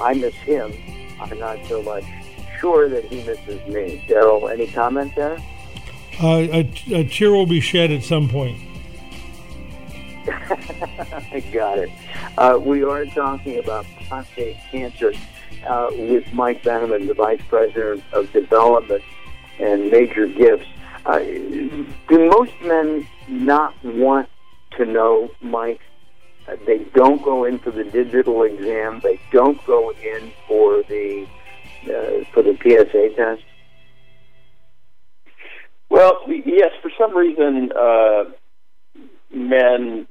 I 0.00 0.14
miss 0.14 0.34
him. 0.36 0.72
I'm 1.20 1.38
not 1.38 1.58
so 1.66 1.82
much 1.82 2.04
sure 2.60 2.88
that 2.88 3.04
he 3.04 3.22
misses 3.24 3.60
me. 3.66 4.06
Darrell, 4.08 4.48
any 4.48 4.68
comment 4.68 5.14
there? 5.16 5.36
Uh, 6.18 6.46
a 6.48 7.04
tear 7.04 7.32
will 7.32 7.44
be 7.44 7.60
shed 7.60 7.90
at 7.90 8.04
some 8.04 8.30
point. 8.30 8.58
I 10.82 11.44
got 11.52 11.78
it. 11.78 11.90
Uh, 12.36 12.58
we 12.60 12.84
are 12.84 13.04
talking 13.06 13.58
about 13.58 13.86
prostate 14.08 14.56
cancer 14.70 15.12
uh, 15.66 15.88
with 15.92 16.32
Mike 16.32 16.62
Vanneman, 16.62 17.08
the 17.08 17.14
Vice 17.14 17.40
President 17.48 18.02
of 18.12 18.30
Development 18.32 19.02
and 19.58 19.90
Major 19.90 20.26
Gifts. 20.26 20.66
Uh, 21.06 21.18
do 21.18 22.30
most 22.30 22.52
men 22.62 23.06
not 23.28 23.74
want 23.84 24.28
to 24.76 24.84
know, 24.84 25.30
Mike? 25.40 25.80
Uh, 26.46 26.56
they 26.66 26.78
don't 26.94 27.22
go 27.22 27.44
in 27.44 27.58
for 27.58 27.70
the 27.70 27.84
digital 27.84 28.42
exam. 28.42 29.00
They 29.02 29.20
don't 29.32 29.64
go 29.66 29.90
in 29.92 30.32
for 30.46 30.82
the 30.84 31.26
uh, 31.84 32.24
for 32.32 32.42
the 32.42 32.56
PSA 32.62 33.14
test. 33.16 33.42
Well, 35.90 36.20
yes, 36.28 36.72
for 36.82 36.90
some 36.98 37.16
reason, 37.16 37.72
uh, 37.72 38.24
men, 39.32 40.06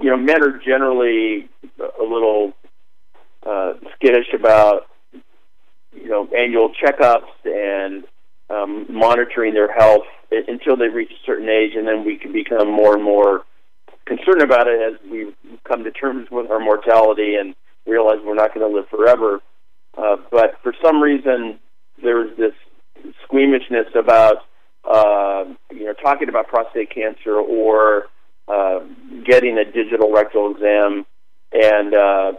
you 0.00 0.10
know, 0.10 0.16
men 0.16 0.42
are 0.42 0.58
generally 0.58 1.48
a 1.78 2.02
little 2.02 2.52
uh, 3.44 3.74
skittish 3.94 4.32
about, 4.34 4.82
you 5.92 6.08
know, 6.08 6.28
annual 6.36 6.70
checkups 6.70 7.30
and 7.44 8.04
um, 8.50 8.86
monitoring 8.90 9.54
their 9.54 9.72
health 9.72 10.04
until 10.30 10.76
they 10.76 10.88
reach 10.88 11.10
a 11.10 11.26
certain 11.26 11.48
age, 11.48 11.72
and 11.76 11.86
then 11.86 12.04
we 12.04 12.16
can 12.16 12.32
become 12.32 12.70
more 12.70 12.94
and 12.94 13.02
more 13.02 13.44
concerned 14.06 14.42
about 14.42 14.66
it 14.66 14.80
as 14.80 15.10
we 15.10 15.34
come 15.66 15.84
to 15.84 15.90
terms 15.90 16.28
with 16.30 16.50
our 16.50 16.60
mortality 16.60 17.34
and 17.34 17.54
realize 17.86 18.18
we're 18.24 18.34
not 18.34 18.54
going 18.54 18.68
to 18.68 18.76
live 18.76 18.88
forever. 18.88 19.40
Uh, 19.96 20.16
but 20.30 20.56
for 20.62 20.74
some 20.82 21.02
reason, 21.02 21.58
there's 22.02 22.36
this 22.36 22.52
squeamishness 23.24 23.86
about 23.94 24.36
uh, 24.84 25.44
you 25.70 25.84
know 25.84 25.94
talking 25.94 26.28
about 26.28 26.46
prostate 26.48 26.90
cancer 26.94 27.34
or 27.36 28.06
uh, 28.48 28.80
getting 29.24 29.58
a 29.58 29.64
digital 29.64 30.12
rectal 30.12 30.54
exam 30.54 31.06
and 31.52 31.94
uh, 31.94 32.32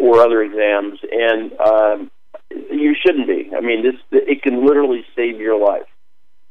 or 0.00 0.20
other 0.20 0.42
exams, 0.42 0.98
and 1.10 1.52
um, 1.60 2.10
you 2.50 2.94
shouldn't 3.00 3.26
be. 3.26 3.50
I 3.56 3.60
mean, 3.60 3.82
this 3.82 3.94
it 4.10 4.42
can 4.42 4.66
literally 4.66 5.04
save 5.16 5.38
your 5.38 5.58
life 5.58 5.86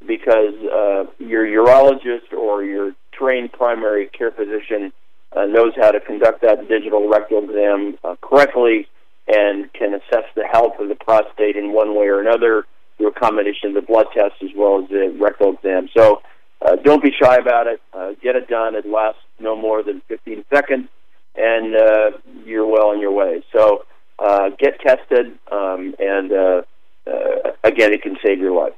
because 0.07 0.55
uh, 0.65 1.05
your 1.19 1.45
urologist 1.45 2.33
or 2.37 2.63
your 2.63 2.93
trained 3.13 3.51
primary 3.51 4.07
care 4.07 4.31
physician 4.31 4.91
uh, 5.35 5.45
knows 5.45 5.73
how 5.79 5.91
to 5.91 5.99
conduct 5.99 6.41
that 6.41 6.67
digital 6.67 7.07
rectal 7.07 7.43
exam 7.43 7.97
uh, 8.03 8.15
correctly 8.21 8.87
and 9.27 9.71
can 9.73 9.93
assess 9.93 10.25
the 10.35 10.45
health 10.51 10.73
of 10.79 10.89
the 10.89 10.95
prostate 10.95 11.55
in 11.55 11.71
one 11.71 11.95
way 11.95 12.07
or 12.07 12.19
another 12.19 12.65
through 12.97 13.07
a 13.07 13.13
combination 13.13 13.69
of 13.69 13.75
the 13.75 13.81
blood 13.81 14.07
test 14.13 14.33
as 14.43 14.49
well 14.55 14.83
as 14.83 14.89
the 14.89 15.15
rectal 15.19 15.53
exam. 15.53 15.87
So 15.95 16.21
uh, 16.61 16.75
don't 16.77 17.03
be 17.03 17.11
shy 17.21 17.35
about 17.35 17.67
it. 17.67 17.81
Uh, 17.93 18.11
get 18.21 18.35
it 18.35 18.47
done. 18.47 18.75
It 18.75 18.85
lasts 18.85 19.21
no 19.39 19.55
more 19.55 19.83
than 19.83 20.01
15 20.07 20.45
seconds, 20.53 20.87
and 21.35 21.75
uh, 21.75 22.11
you're 22.45 22.67
well 22.67 22.89
on 22.89 22.99
your 22.99 23.11
way. 23.11 23.43
So 23.55 23.85
uh, 24.19 24.49
get 24.59 24.79
tested, 24.79 25.37
um, 25.51 25.95
and 25.99 26.31
uh, 26.31 26.61
uh, 27.07 27.51
again, 27.63 27.93
it 27.93 28.03
can 28.03 28.17
save 28.23 28.39
your 28.39 28.55
life. 28.55 28.73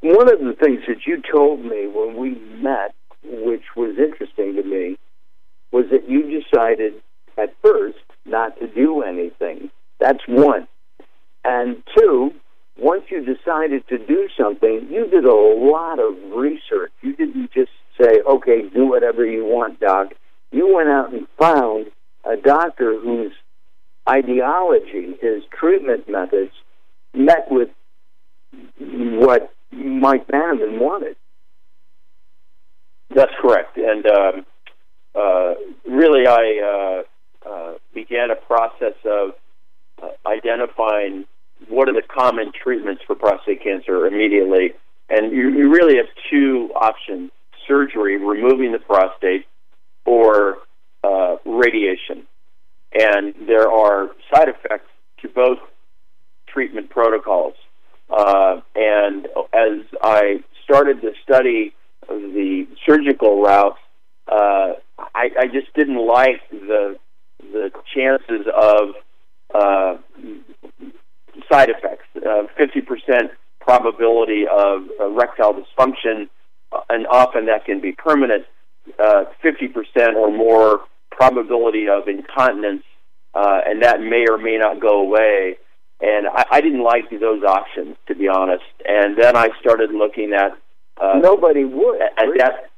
One 0.00 0.32
of 0.32 0.38
the 0.38 0.54
things 0.58 0.82
that 0.86 1.06
you 1.06 1.20
told 1.20 1.64
me 1.64 1.88
when 1.88 2.16
we 2.16 2.30
met, 2.62 2.94
which 3.24 3.64
was 3.76 3.96
interesting 3.98 4.54
to 4.54 4.62
me, 4.62 4.96
was 5.72 5.86
that 5.90 6.08
you 6.08 6.22
decided 6.22 6.94
at 7.36 7.54
first 7.62 7.98
not 8.24 8.58
to 8.60 8.68
do 8.68 9.02
anything. 9.02 9.70
That's 9.98 10.20
one. 10.28 10.68
And 11.44 11.82
two, 11.96 12.32
once 12.78 13.04
you 13.10 13.24
decided 13.24 13.86
to 13.88 13.98
do 13.98 14.28
something, 14.40 14.86
you 14.90 15.06
did 15.08 15.24
a 15.24 15.34
lot 15.34 15.98
of 15.98 16.14
research. 16.34 16.92
You 17.02 17.14
didn't 17.16 17.52
just 17.52 17.70
say, 18.00 18.20
okay, 18.28 18.68
do 18.68 18.86
whatever 18.86 19.24
you 19.24 19.44
want, 19.44 19.80
doc. 19.80 20.12
You 20.52 20.74
went 20.74 20.88
out 20.88 21.12
and 21.12 21.26
found 21.38 21.86
a 22.24 22.36
doctor 22.36 22.98
whose 22.98 23.32
ideology, 24.08 25.16
his 25.20 25.42
treatment 25.58 26.08
methods, 26.08 26.52
met 27.12 27.50
with 27.50 27.68
what 28.88 29.52
Mike 29.72 30.26
Bannerman 30.28 30.78
wanted. 30.78 31.16
That's 33.14 33.32
correct. 33.40 33.76
And 33.76 34.06
um, 34.06 34.46
uh, 35.14 35.54
really, 35.86 36.26
I 36.26 37.02
uh, 37.44 37.48
uh, 37.48 37.72
began 37.94 38.30
a 38.30 38.36
process 38.36 38.94
of 39.04 39.30
uh, 40.02 40.08
identifying 40.26 41.24
what 41.68 41.88
are 41.88 41.94
the 41.94 42.02
common 42.02 42.52
treatments 42.52 43.02
for 43.06 43.14
prostate 43.14 43.62
cancer 43.62 44.06
immediately. 44.06 44.74
And 45.10 45.32
you, 45.32 45.50
you 45.50 45.70
really 45.70 45.96
have 45.96 46.06
two 46.30 46.70
options 46.74 47.30
surgery, 47.66 48.16
removing 48.16 48.72
the 48.72 48.78
prostate, 48.78 49.46
or 50.06 50.58
uh, 51.04 51.36
radiation. 51.44 52.26
And 52.92 53.34
there 53.46 53.70
are 53.70 54.10
side 54.32 54.48
effects 54.48 54.88
to 55.22 55.28
both 55.28 55.58
treatment 56.46 56.88
protocols. 56.90 57.54
Uh, 58.10 58.60
and 58.74 59.26
as 59.52 59.84
I 60.02 60.42
started 60.64 61.02
to 61.02 61.12
study 61.22 61.74
the 62.08 62.66
surgical 62.86 63.42
route, 63.42 63.76
uh, 64.26 64.72
I, 65.14 65.30
I 65.38 65.46
just 65.52 65.72
didn't 65.74 66.04
like 66.06 66.40
the 66.50 66.98
the 67.40 67.70
chances 67.94 68.46
of 68.54 68.88
uh, 69.54 69.96
side 71.50 71.70
effects. 71.70 72.04
Uh, 72.16 72.46
fifty 72.56 72.80
percent 72.80 73.30
of 74.46 74.88
erectile 75.00 75.54
dysfunction, 75.54 76.28
uh, 76.72 76.80
and 76.88 77.06
often 77.06 77.46
that 77.46 77.64
can 77.64 77.80
be 77.80 77.92
permanent. 77.92 78.44
Uh, 78.98 79.24
fifty 79.42 79.68
percent 79.68 80.16
or 80.16 80.30
more 80.30 80.80
probability 81.10 81.88
of 81.90 82.08
incontinence, 82.08 82.84
and 83.34 83.82
that 83.82 84.00
may 84.00 84.24
or 84.30 84.38
may 84.38 84.56
not 84.56 84.80
go 84.80 85.00
away. 85.00 85.58
And 86.00 86.26
I, 86.26 86.44
I 86.52 86.60
didn't 86.62 86.82
like 86.82 87.10
those 87.10 87.42
options, 87.42 87.96
to 88.06 88.14
be 88.14 88.28
honest. 88.28 88.64
And 88.86 89.18
then 89.18 89.36
I 89.36 89.48
started 89.60 89.90
looking 89.90 90.32
at 90.32 90.56
uh, 90.98 91.18
nobody 91.20 91.64
would. 91.64 92.00
At, 92.00 92.12
that, 92.38 92.70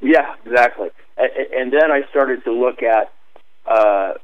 yeah, 0.00 0.34
exactly. 0.44 0.88
And, 1.16 1.30
and 1.54 1.72
then 1.72 1.92
I 1.92 2.02
started 2.10 2.42
to 2.44 2.52
look 2.52 2.82
at 2.82 3.12
uh, 3.66 4.14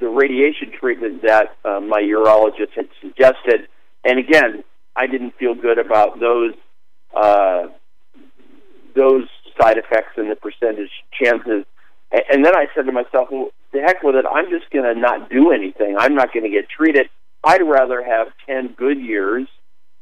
the 0.00 0.08
radiation 0.08 0.72
treatment 0.72 1.22
that 1.22 1.56
uh, 1.64 1.78
my 1.80 2.00
urologist 2.00 2.72
had 2.74 2.88
suggested, 3.00 3.68
and 4.02 4.18
again, 4.18 4.64
I 4.96 5.06
didn't 5.06 5.34
feel 5.38 5.54
good 5.54 5.78
about 5.78 6.20
those 6.20 6.54
uh, 7.14 7.68
those 8.94 9.24
side 9.60 9.78
effects 9.78 10.12
and 10.16 10.30
the 10.30 10.36
percentage 10.36 10.90
chances. 11.12 11.64
And, 12.30 12.44
then 12.44 12.54
I 12.56 12.66
said 12.74 12.86
to 12.86 12.92
myself, 12.92 13.28
"Well, 13.30 13.48
the 13.72 13.80
heck 13.80 14.02
with 14.02 14.14
it! 14.14 14.24
I'm 14.30 14.50
just 14.50 14.70
going 14.70 14.84
to 14.84 14.98
not 14.98 15.30
do 15.30 15.50
anything. 15.50 15.96
I'm 15.98 16.14
not 16.14 16.32
going 16.32 16.44
to 16.44 16.50
get 16.50 16.68
treated. 16.68 17.08
I'd 17.42 17.62
rather 17.62 18.04
have 18.04 18.28
ten 18.46 18.74
good 18.76 18.98
years 18.98 19.48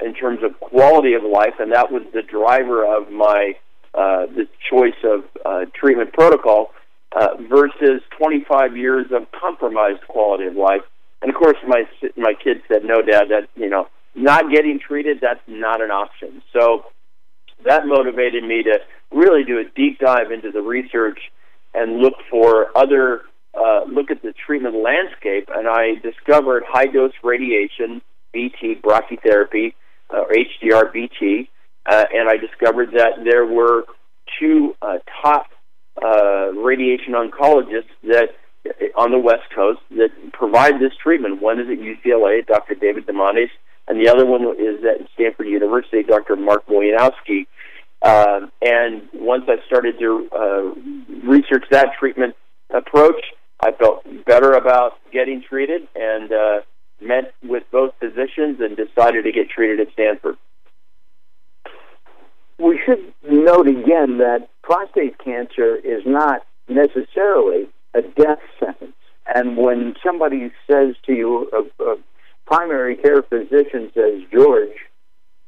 in 0.05 0.15
terms 0.15 0.41
of 0.43 0.59
quality 0.61 1.15
of 1.15 1.23
life, 1.23 1.55
and 1.59 1.73
that 1.73 1.91
was 1.91 2.03
the 2.13 2.23
driver 2.23 2.85
of 2.85 3.11
my 3.11 3.55
uh, 3.95 4.27
the 4.27 4.47
choice 4.71 4.99
of 5.05 5.25
uh, 5.45 5.65
treatment 5.75 6.13
protocol 6.13 6.71
uh, 7.15 7.37
versus 7.49 8.01
25 8.19 8.77
years 8.77 9.07
of 9.13 9.27
compromised 9.39 10.01
quality 10.09 10.47
of 10.47 10.57
life. 10.57 10.81
And 11.21 11.31
of 11.31 11.37
course, 11.37 11.57
my 11.67 11.85
my 12.17 12.35
kids 12.35 12.61
said, 12.69 12.85
"No, 12.85 13.01
Dad, 13.01 13.29
that 13.31 13.49
you 13.55 13.69
know, 13.69 13.87
not 14.15 14.51
getting 14.51 14.79
treated 14.79 15.19
that's 15.21 15.41
not 15.47 15.81
an 15.81 15.91
option." 15.91 16.43
So 16.53 16.85
that 17.65 17.87
motivated 17.87 18.45
me 18.45 18.63
to 18.65 18.79
really 19.11 19.45
do 19.45 19.59
a 19.59 19.65
deep 19.65 19.99
dive 19.99 20.31
into 20.33 20.51
the 20.51 20.63
research 20.63 21.19
and 21.75 21.99
look 21.99 22.15
for 22.31 22.77
other 22.77 23.23
uh, 23.55 23.85
look 23.85 24.11
at 24.11 24.23
the 24.23 24.33
treatment 24.47 24.77
landscape. 24.83 25.49
And 25.55 25.69
I 25.69 25.95
discovered 26.03 26.65
high 26.67 26.87
dose 26.87 27.13
radiation, 27.23 28.01
BT 28.33 28.81
brachytherapy, 28.83 29.75
uh, 30.13 30.23
or 30.23 30.29
HDR-BT, 30.33 31.51
uh, 31.87 32.05
and 32.13 32.29
I 32.29 32.37
discovered 32.37 32.93
that 32.93 33.25
there 33.25 33.47
were 33.47 33.85
two 34.41 34.75
uh, 34.81 34.99
top 35.23 35.47
uh, 36.03 36.53
radiation 36.53 37.15
oncologists 37.15 37.93
that 38.05 38.31
on 38.97 39.11
the 39.11 39.19
West 39.19 39.43
Coast 39.55 39.81
that 39.91 40.11
provide 40.33 40.75
this 40.75 40.93
treatment. 41.03 41.43
One 41.43 41.59
is 41.59 41.67
at 41.69 41.79
UCLA, 41.79 42.47
Dr. 42.47 42.75
David 42.75 43.07
Demanes, 43.07 43.51
and 43.89 44.01
the 44.01 44.11
other 44.11 44.25
one 44.25 44.43
is 44.59 44.85
at 44.85 45.09
Stanford 45.15 45.49
University, 45.49 46.03
Dr. 46.03 46.37
Mark 46.37 46.67
Buyyounouski. 46.67 47.47
Uh, 48.01 48.47
and 48.61 49.09
once 49.15 49.45
I 49.49 49.65
started 49.67 49.99
to 49.99 50.29
uh, 50.35 51.29
research 51.29 51.65
that 51.71 51.91
treatment 51.99 52.35
approach, 52.71 53.23
I 53.61 53.73
felt 53.73 54.05
better 54.27 54.53
about 54.53 54.95
getting 55.13 55.43
treated 55.49 55.83
and 55.95 56.33
uh, 56.33 56.61
met 57.01 57.33
with 57.43 57.65
both 57.71 57.93
physicians 58.01 58.61
and 58.61 58.77
decided 58.77 59.25
to 59.25 59.33
get 59.33 59.51
treated 59.51 59.81
at 59.81 59.93
Stanford. 59.93 60.37
We 62.59 62.81
should 62.85 63.13
note 63.29 63.69
again 63.69 64.19
that 64.19 64.49
prostate 64.63 65.19
cancer 65.19 65.77
is 65.77 66.03
not 66.07 66.43
necessarily 66.69 67.69
a 67.95 68.03
death 68.03 68.39
sentence. 68.59 68.95
And 69.33 69.57
when 69.57 69.95
somebody 70.05 70.53
says 70.69 70.95
to 71.07 71.13
you, 71.13 71.51
a, 71.53 71.85
a 71.85 71.97
primary 72.47 72.97
care 72.97 73.23
physician 73.23 73.91
says, 73.95 74.21
George, 74.33 74.77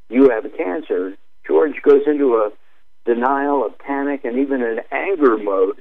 you 0.08 0.30
have 0.30 0.44
cancer, 0.56 1.14
George 1.46 1.80
goes 1.82 2.02
into 2.06 2.34
a 2.36 2.50
denial, 3.04 3.64
a 3.64 3.70
panic, 3.70 4.24
and 4.24 4.38
even 4.38 4.62
an 4.62 4.80
anger 4.90 5.36
mode 5.36 5.80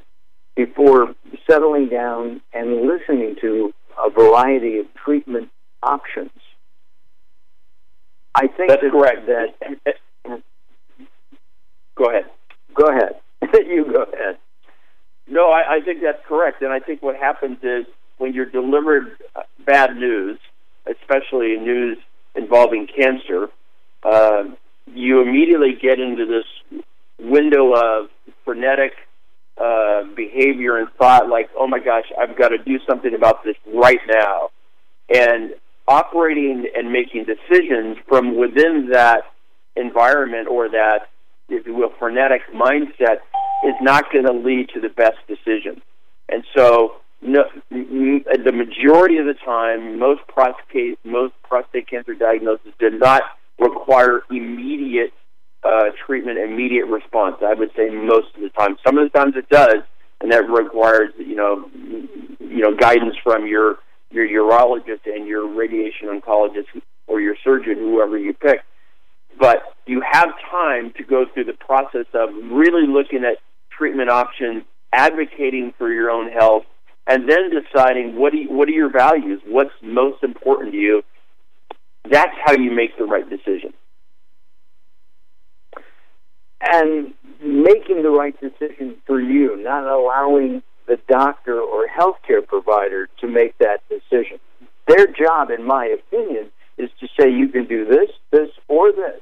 before 0.55 1.13
settling 1.49 1.89
down 1.89 2.41
and 2.53 2.87
listening 2.87 3.35
to 3.41 3.73
a 4.03 4.09
variety 4.09 4.79
of 4.79 4.85
treatment 5.03 5.49
options. 5.81 6.31
I 8.35 8.47
think 8.47 8.69
that's 8.69 8.81
that, 8.81 8.91
correct. 8.91 9.27
That 9.27 10.01
go 11.95 12.05
ahead. 12.05 12.25
Go 12.73 12.87
ahead. 12.87 13.13
you 13.67 13.85
go 13.85 14.03
ahead. 14.03 14.37
No, 15.27 15.51
I, 15.51 15.75
I 15.75 15.81
think 15.81 16.01
that's 16.01 16.21
correct, 16.27 16.61
and 16.61 16.73
I 16.73 16.79
think 16.79 17.01
what 17.01 17.15
happens 17.15 17.57
is 17.63 17.85
when 18.17 18.33
you're 18.33 18.49
delivered 18.49 19.17
uh, 19.35 19.41
bad 19.65 19.95
news, 19.95 20.37
especially 20.87 21.57
news 21.57 21.97
involving 22.35 22.87
cancer, 22.87 23.49
uh, 24.03 24.43
you 24.87 25.21
immediately 25.21 25.77
get 25.81 25.99
into 25.99 26.25
this 26.25 26.81
window 27.19 27.73
of 27.73 28.09
frenetic 28.43 28.93
uh, 29.57 30.03
behavior 30.15 30.77
and 30.77 30.89
thought, 30.97 31.29
like, 31.29 31.49
"Oh 31.57 31.67
my 31.67 31.79
gosh, 31.79 32.05
I've 32.19 32.37
got 32.37 32.49
to 32.49 32.57
do 32.57 32.79
something 32.87 33.13
about 33.13 33.43
this 33.43 33.55
right 33.73 34.01
now." 34.07 34.49
And 35.13 35.53
operating 35.87 36.65
and 36.75 36.91
making 36.91 37.25
decisions 37.25 37.97
from 38.07 38.37
within 38.37 38.89
that 38.91 39.23
environment 39.75 40.47
or 40.47 40.69
that, 40.69 41.09
if 41.49 41.65
you 41.65 41.75
will, 41.75 41.91
frenetic 41.99 42.41
mindset 42.53 43.17
is 43.65 43.75
not 43.81 44.11
going 44.11 44.25
to 44.25 44.33
lead 44.33 44.69
to 44.69 44.79
the 44.79 44.89
best 44.89 45.17
decision. 45.27 45.81
And 46.29 46.43
so, 46.55 46.95
no, 47.23 47.43
the 47.69 48.51
majority 48.51 49.17
of 49.17 49.25
the 49.25 49.35
time, 49.45 49.97
most 49.99 50.21
prostate 50.27 50.99
most 51.03 51.33
prostate 51.43 51.87
cancer 51.87 52.13
diagnoses 52.13 52.73
do 52.79 52.89
not 52.89 53.23
require 53.59 54.23
immediate 54.29 55.13
uh, 55.63 55.85
treatment, 56.05 56.37
immediate 56.37 56.85
response. 56.85 57.37
I 57.41 57.53
would 57.53 57.71
say 57.75 57.89
most 57.89 58.27
of 58.35 58.41
the 58.41 58.49
time. 58.49 58.77
Some 58.85 58.97
of 58.97 59.09
the 59.09 59.17
times 59.17 59.35
it 59.37 59.47
does, 59.49 59.83
and 60.21 60.31
that 60.31 60.49
requires 60.49 61.11
you 61.17 61.35
know 61.35 61.69
you 61.73 62.59
know 62.59 62.75
guidance 62.75 63.15
from 63.23 63.47
your 63.47 63.77
your 64.11 64.27
urologist 64.27 65.01
and 65.05 65.27
your 65.27 65.47
radiation 65.47 66.07
oncologist 66.09 66.65
or 67.07 67.21
your 67.21 67.35
surgeon, 67.43 67.77
whoever 67.77 68.17
you 68.17 68.33
pick. 68.33 68.59
But 69.39 69.63
you 69.85 70.03
have 70.09 70.29
time 70.51 70.93
to 70.97 71.03
go 71.03 71.25
through 71.33 71.45
the 71.45 71.53
process 71.53 72.05
of 72.13 72.29
really 72.51 72.85
looking 72.87 73.23
at 73.23 73.37
treatment 73.75 74.09
options, 74.09 74.63
advocating 74.91 75.73
for 75.77 75.91
your 75.91 76.11
own 76.11 76.31
health, 76.31 76.63
and 77.07 77.29
then 77.29 77.49
deciding 77.49 78.17
what 78.17 78.33
you, 78.33 78.51
what 78.51 78.67
are 78.67 78.71
your 78.71 78.89
values, 78.91 79.41
what's 79.45 79.73
most 79.81 80.23
important 80.23 80.71
to 80.73 80.77
you. 80.77 81.03
That's 82.09 82.35
how 82.45 82.53
you 82.53 82.71
make 82.71 82.97
the 82.97 83.05
right 83.05 83.29
decision. 83.29 83.73
And 86.61 87.13
making 87.41 88.03
the 88.03 88.09
right 88.09 88.35
decision 88.39 88.95
for 89.05 89.19
you, 89.19 89.61
not 89.61 89.85
allowing 89.85 90.63
the 90.87 90.97
doctor 91.07 91.59
or 91.59 91.87
healthcare 91.87 92.45
provider 92.45 93.09
to 93.19 93.27
make 93.27 93.57
that 93.57 93.81
decision. 93.89 94.39
Their 94.87 95.07
job, 95.07 95.49
in 95.49 95.65
my 95.65 95.85
opinion, 95.85 96.51
is 96.77 96.89
to 96.99 97.07
say 97.19 97.29
you 97.29 97.49
can 97.49 97.65
do 97.65 97.85
this, 97.85 98.09
this, 98.31 98.49
or 98.67 98.91
this, 98.91 99.21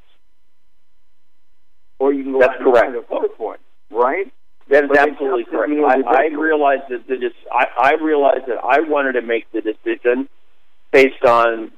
or 1.99 2.13
you 2.13 2.23
can 2.23 2.31
go 2.33 2.39
That's 2.39 2.53
out 2.53 2.63
correct. 2.63 2.85
and 2.85 2.95
find 2.95 3.05
a 3.05 3.07
fourth 3.07 3.39
one, 3.39 3.57
right? 3.91 4.31
That 4.71 4.85
is 4.85 4.89
But 4.89 4.99
absolutely 4.99 5.43
correct. 5.43 5.73
I, 6.07 6.23
I 6.23 6.25
realized 6.27 6.83
that 6.89 7.05
the 7.05 7.29
I, 7.51 7.65
I 7.77 7.93
realized 8.01 8.45
that 8.47 8.63
I 8.63 8.79
wanted 8.79 9.13
to 9.13 9.21
make 9.21 9.51
the 9.51 9.59
decision 9.59 10.29
based 10.93 11.25
on 11.25 11.73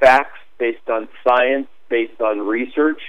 facts, 0.00 0.38
based 0.58 0.88
on 0.90 1.08
science, 1.22 1.68
based 1.88 2.20
on 2.20 2.40
research, 2.40 3.00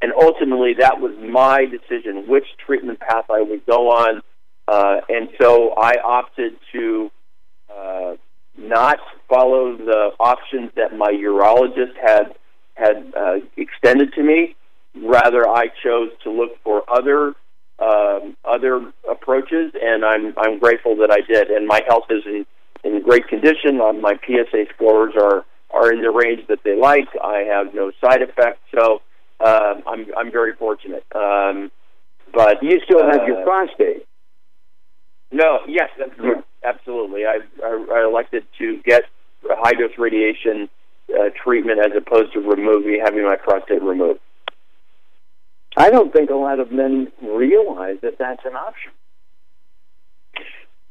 and 0.00 0.10
ultimately 0.18 0.72
that 0.78 1.00
was 1.00 1.12
my 1.20 1.66
decision 1.66 2.28
which 2.28 2.46
treatment 2.64 2.98
path 2.98 3.26
I 3.30 3.42
would 3.42 3.66
go 3.66 3.90
on. 3.90 4.22
Uh, 4.66 5.00
and 5.10 5.28
so 5.38 5.74
I 5.74 5.96
opted 6.02 6.54
to 6.72 7.10
uh, 7.70 8.14
not 8.56 8.98
follow 9.28 9.76
the 9.76 10.12
options 10.18 10.70
that 10.76 10.96
my 10.96 11.12
urologist 11.12 11.94
had 12.02 12.34
had 12.74 13.12
uh, 13.14 13.34
extended 13.58 14.14
to 14.14 14.22
me. 14.22 14.56
Rather, 14.94 15.46
I 15.46 15.66
chose 15.84 16.08
to 16.24 16.30
look 16.30 16.52
for 16.64 16.82
other 16.88 17.34
um, 17.78 18.36
other 18.44 18.92
approaches, 19.10 19.72
and 19.80 20.04
I'm 20.04 20.34
I'm 20.38 20.58
grateful 20.58 20.96
that 20.96 21.10
I 21.10 21.20
did. 21.20 21.50
And 21.50 21.66
my 21.66 21.80
health 21.88 22.04
is 22.10 22.22
in, 22.24 22.46
in 22.84 23.02
great 23.02 23.28
condition. 23.28 23.80
Uh, 23.80 23.92
my 23.92 24.14
PSA 24.26 24.64
scores 24.74 25.14
are 25.20 25.44
are 25.72 25.92
in 25.92 26.00
the 26.02 26.10
range 26.10 26.46
that 26.48 26.60
they 26.64 26.76
like. 26.76 27.08
I 27.22 27.38
have 27.40 27.74
no 27.74 27.92
side 28.02 28.22
effects, 28.22 28.60
so 28.74 29.02
um, 29.44 29.82
I'm 29.86 30.06
I'm 30.16 30.32
very 30.32 30.54
fortunate. 30.54 31.04
Um, 31.14 31.70
but 32.32 32.62
You 32.62 32.80
still 32.84 33.04
have 33.04 33.26
your 33.26 33.42
uh, 33.42 33.44
prostate. 33.44 34.06
no, 35.32 35.60
yes, 35.68 35.90
that's 35.98 36.14
correct. 36.16 36.42
Absolutely. 36.64 37.24
I, 37.24 37.38
I, 37.64 37.86
I 37.94 38.04
elected 38.04 38.44
to 38.58 38.80
get 38.84 39.04
high 39.48 39.72
dose 39.72 39.96
radiation 39.98 40.68
uh, 41.14 41.30
treatment 41.42 41.78
as 41.78 41.92
opposed 41.96 42.32
to 42.32 42.40
removing 42.40 43.00
having 43.04 43.22
my 43.24 43.36
prostate 43.36 43.82
removed. 43.82 44.20
I 45.76 45.90
don't 45.90 46.12
think 46.12 46.30
a 46.30 46.34
lot 46.34 46.58
of 46.58 46.72
men 46.72 47.12
realize 47.22 47.96
that 48.02 48.18
that's 48.18 48.44
an 48.44 48.54
option. 48.54 48.92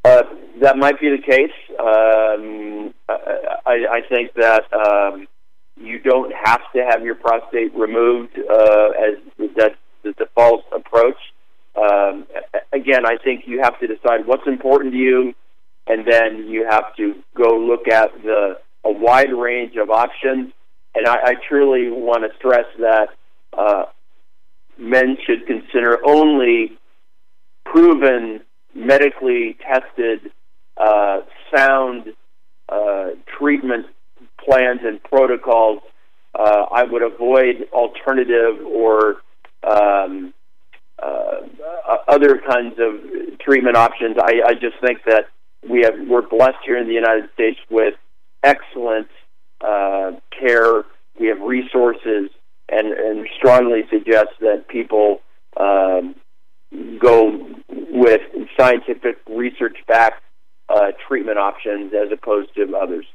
Uh, 0.03 0.21
that 0.61 0.77
might 0.77 0.99
be 0.99 1.09
the 1.09 1.21
case. 1.21 1.49
Um, 1.79 2.93
I, 3.09 3.85
I, 3.91 4.01
think 4.07 4.33
that 4.35 4.63
um, 4.71 5.27
you 5.75 5.99
don't 5.99 6.31
have 6.31 6.61
to 6.75 6.85
have 6.87 7.03
your 7.03 7.15
prostate 7.15 7.73
removed 7.73 8.37
uh, 8.37 8.89
as 8.89 9.49
that's 9.57 9.75
the 10.03 10.11
default 10.13 10.63
approach. 10.71 11.17
Um, 11.75 12.27
again, 12.71 13.07
I 13.07 13.17
think 13.23 13.45
you 13.47 13.61
have 13.63 13.79
to 13.79 13.87
decide 13.87 14.27
what's 14.27 14.45
important 14.45 14.93
to 14.93 14.99
you, 14.99 15.33
and 15.87 16.05
then 16.07 16.47
you 16.47 16.67
have 16.69 16.95
to 16.97 17.15
go 17.35 17.57
look 17.57 17.87
at 17.87 18.11
the 18.23 18.59
a 18.85 18.91
wide 18.91 19.33
range 19.33 19.75
of 19.75 19.89
options. 19.89 20.53
And 20.93 21.07
I, 21.07 21.15
I 21.15 21.33
truly 21.49 21.89
want 21.89 22.23
to 22.23 22.37
stress 22.37 22.67
that 22.77 23.09
uh, 23.57 23.85
men 24.77 25.17
should 25.25 25.47
consider 25.47 25.99
only 26.05 26.77
proven, 27.65 28.41
medically 28.73 29.57
tested, 29.61 30.31
uh, 30.77 31.21
sound 31.55 32.13
uh, 32.69 33.09
treatment 33.37 33.85
plans 34.43 34.81
and 34.83 35.01
protocols. 35.03 35.81
Uh, 36.37 36.65
I 36.71 36.83
would 36.83 37.01
avoid 37.01 37.67
alternative 37.71 38.65
or 38.65 39.17
um, 39.63 40.33
uh, 41.01 41.41
other 42.07 42.41
kinds 42.47 42.75
of 42.79 43.39
treatment 43.39 43.77
options. 43.77 44.17
I, 44.21 44.41
I 44.45 44.53
just 44.53 44.79
think 44.81 44.99
that 45.05 45.25
we 45.67 45.81
have 45.81 45.93
we're 46.07 46.27
blessed 46.27 46.57
here 46.65 46.77
in 46.77 46.87
the 46.87 46.93
United 46.93 47.29
States 47.33 47.59
with 47.69 47.95
excellent 48.43 49.07
uh, 49.61 50.11
care. 50.37 50.83
We 51.19 51.27
have 51.27 51.39
resources, 51.39 52.29
and 52.69 52.87
and 52.87 53.27
strongly 53.37 53.83
suggest 53.89 54.29
that 54.41 54.67
people 54.67 55.21
um, 55.57 56.15
go 56.99 57.39
with 57.89 58.21
scientific 58.57 59.17
research 59.29 59.77
backed 59.87 60.21
uh, 60.69 60.91
treatment 61.07 61.37
options 61.37 61.93
as 61.93 62.11
opposed 62.11 62.53
to 62.55 62.75
others. 62.75 63.05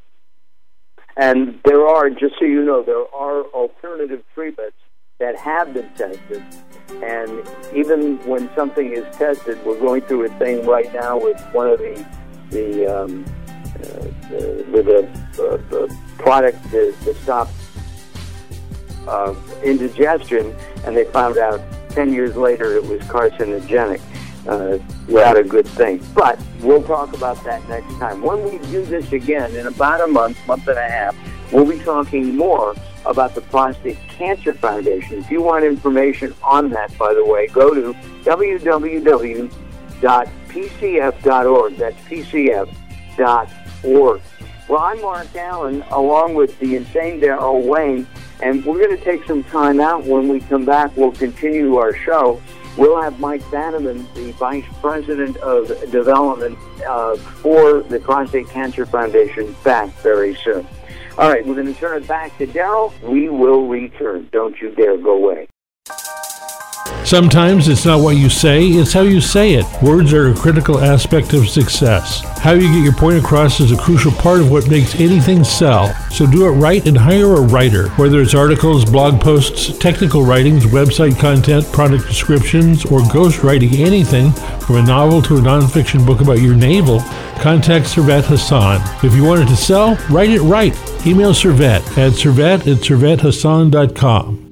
And 1.17 1.59
there 1.65 1.87
are, 1.87 2.09
just 2.09 2.37
so 2.39 2.45
you 2.45 2.65
know, 2.65 2.83
there 2.83 3.05
are 3.15 3.43
alternative 3.53 4.23
treatments 4.35 4.77
that 5.19 5.37
have 5.37 5.75
been 5.75 5.89
tested. 5.95 6.43
And 7.03 7.49
even 7.75 8.19
when 8.27 8.49
something 8.55 8.93
is 8.93 9.05
tested, 9.17 9.63
we're 9.65 9.79
going 9.79 10.03
through 10.03 10.27
a 10.27 10.39
thing 10.39 10.67
right 10.67 10.93
now 10.95 11.19
with 11.19 11.41
one 11.53 11.69
of 11.69 11.79
the 11.79 12.07
the 12.51 12.87
um, 12.87 13.25
uh, 13.77 14.07
the, 14.29 14.67
with 14.73 14.89
a, 14.89 15.09
uh, 15.41 15.57
the 15.71 15.97
product 16.19 16.63
to, 16.71 16.93
to 17.05 17.15
stop 17.15 17.49
uh, 19.09 19.35
indigestion, 19.63 20.55
and 20.85 20.97
they 20.97 21.05
found 21.05 21.39
out 21.39 21.61
ten 21.91 22.13
years 22.13 22.37
later 22.37 22.77
it 22.77 22.85
was 22.85 23.01
carcinogenic. 23.03 24.01
Uh, 24.47 24.79
not 25.09 25.37
a 25.37 25.45
good 25.45 25.67
thing. 25.67 26.03
But 26.15 26.41
we'll 26.61 26.83
talk 26.83 27.15
about 27.15 27.43
that 27.45 27.69
next 27.69 27.93
time. 27.99 28.23
When 28.23 28.43
we 28.45 28.59
do 28.69 28.85
this 28.85 29.13
again 29.13 29.55
in 29.55 29.67
about 29.67 30.01
a 30.01 30.07
month, 30.07 30.39
month 30.47 30.67
and 30.67 30.79
a 30.79 30.89
half, 30.89 31.15
we'll 31.53 31.67
be 31.67 31.79
talking 31.79 32.37
more 32.37 32.75
about 33.05 33.35
the 33.35 33.43
Prostate 33.43 33.99
Cancer 34.09 34.55
Foundation. 34.55 35.19
If 35.19 35.31
you 35.31 35.43
want 35.43 35.65
information 35.65 36.35
on 36.43 36.71
that, 36.71 36.97
by 36.99 37.15
the 37.15 37.25
way, 37.25 37.47
go 37.49 37.75
to 37.75 37.93
www.pcf.org. 38.25 39.57
That's 41.77 42.01
pcf.org. 42.03 42.71
Well, 44.69 44.81
I'm 44.81 45.01
Mark 45.03 45.35
Allen, 45.35 45.83
along 45.91 46.35
with 46.35 46.59
the 46.61 46.77
insane 46.77 47.19
Darrell 47.21 47.63
Wayne, 47.63 48.07
and 48.43 48.65
we're 48.65 48.79
going 48.79 48.97
to 48.97 49.05
take 49.05 49.25
some 49.25 49.45
time 49.45 49.81
out. 49.81 50.05
When 50.05 50.29
we 50.29 50.41
come 50.41 50.65
back, 50.65 50.97
we'll 50.97 51.13
continue 51.13 51.77
our 51.77 51.95
show. 51.95 52.41
We'll 52.77 53.01
have 53.01 53.19
Mike 53.21 53.49
Bannerman, 53.51 54.07
the 54.15 54.33
Vice 54.33 54.65
President 54.81 55.37
of 55.39 55.69
Development 55.91 56.59
uh, 56.87 57.17
for 57.17 57.83
the 57.83 57.99
Prostate 57.99 58.49
Cancer 58.49 58.87
Foundation, 58.87 59.55
back 59.65 59.91
very 60.03 60.35
soon. 60.37 60.67
All 61.19 61.29
right, 61.31 61.45
we're 61.45 61.55
going 61.55 61.67
to 61.67 61.79
turn 61.79 62.03
it 62.03 62.09
back 62.09 62.37
to 62.39 62.47
Darrell. 62.47 62.95
We 63.03 63.29
will 63.29 63.67
return. 63.67 64.29
Don't 64.33 64.59
you 64.61 64.71
dare 64.71 64.97
go 64.97 65.17
away. 65.17 65.49
Sometimes 67.05 67.69
it's 67.69 67.85
not 67.85 68.01
what 68.01 68.17
you 68.17 68.29
say, 68.29 68.67
it's 68.67 68.93
how 68.93 69.01
you 69.01 69.21
say 69.21 69.55
it. 69.55 69.67
Words 69.83 70.13
are 70.13 70.29
a 70.29 70.35
critical 70.35 70.79
aspect 70.79 71.33
of 71.33 71.49
success. 71.49 72.21
How 72.39 72.53
you 72.53 72.73
get 72.73 72.85
your 72.85 72.93
point 72.93 73.19
across 73.19 73.59
is 73.59 73.73
a 73.73 73.77
crucial 73.77 74.13
part 74.13 74.41
of 74.41 74.51
what 74.51 74.69
makes 74.71 74.95
anything 74.95 75.43
sell. 75.43 75.93
So 76.11 76.27
do 76.27 76.47
it 76.47 76.53
right 76.53 76.87
and 76.87 76.97
hire 76.97 77.35
a 77.35 77.41
writer. 77.41 77.89
Whether 77.91 78.21
it's 78.21 78.35
articles, 78.35 78.85
blog 78.85 79.21
posts, 79.21 79.77
technical 79.79 80.25
writings, 80.25 80.67
website 80.67 81.19
content, 81.19 81.67
product 81.73 82.07
descriptions, 82.07 82.85
or 82.85 83.01
ghostwriting 83.01 83.81
anything 83.81 84.33
from 84.61 84.77
a 84.77 84.83
novel 84.83 85.21
to 85.23 85.37
a 85.37 85.41
nonfiction 85.41 86.07
book 86.07 86.21
about 86.21 86.41
your 86.41 86.55
navel, 86.55 87.01
contact 87.41 87.87
Servet 87.87 88.25
Hassan. 88.25 88.81
If 89.05 89.15
you 89.15 89.25
want 89.25 89.41
it 89.41 89.47
to 89.47 89.57
sell, 89.57 89.97
write 90.11 90.31
it 90.31 90.43
right. 90.43 90.75
Email 91.07 91.33
Servet 91.33 91.81
at 91.99 92.13
servet 92.13 92.61
at 92.61 92.79
servethassan.com. 92.79 94.50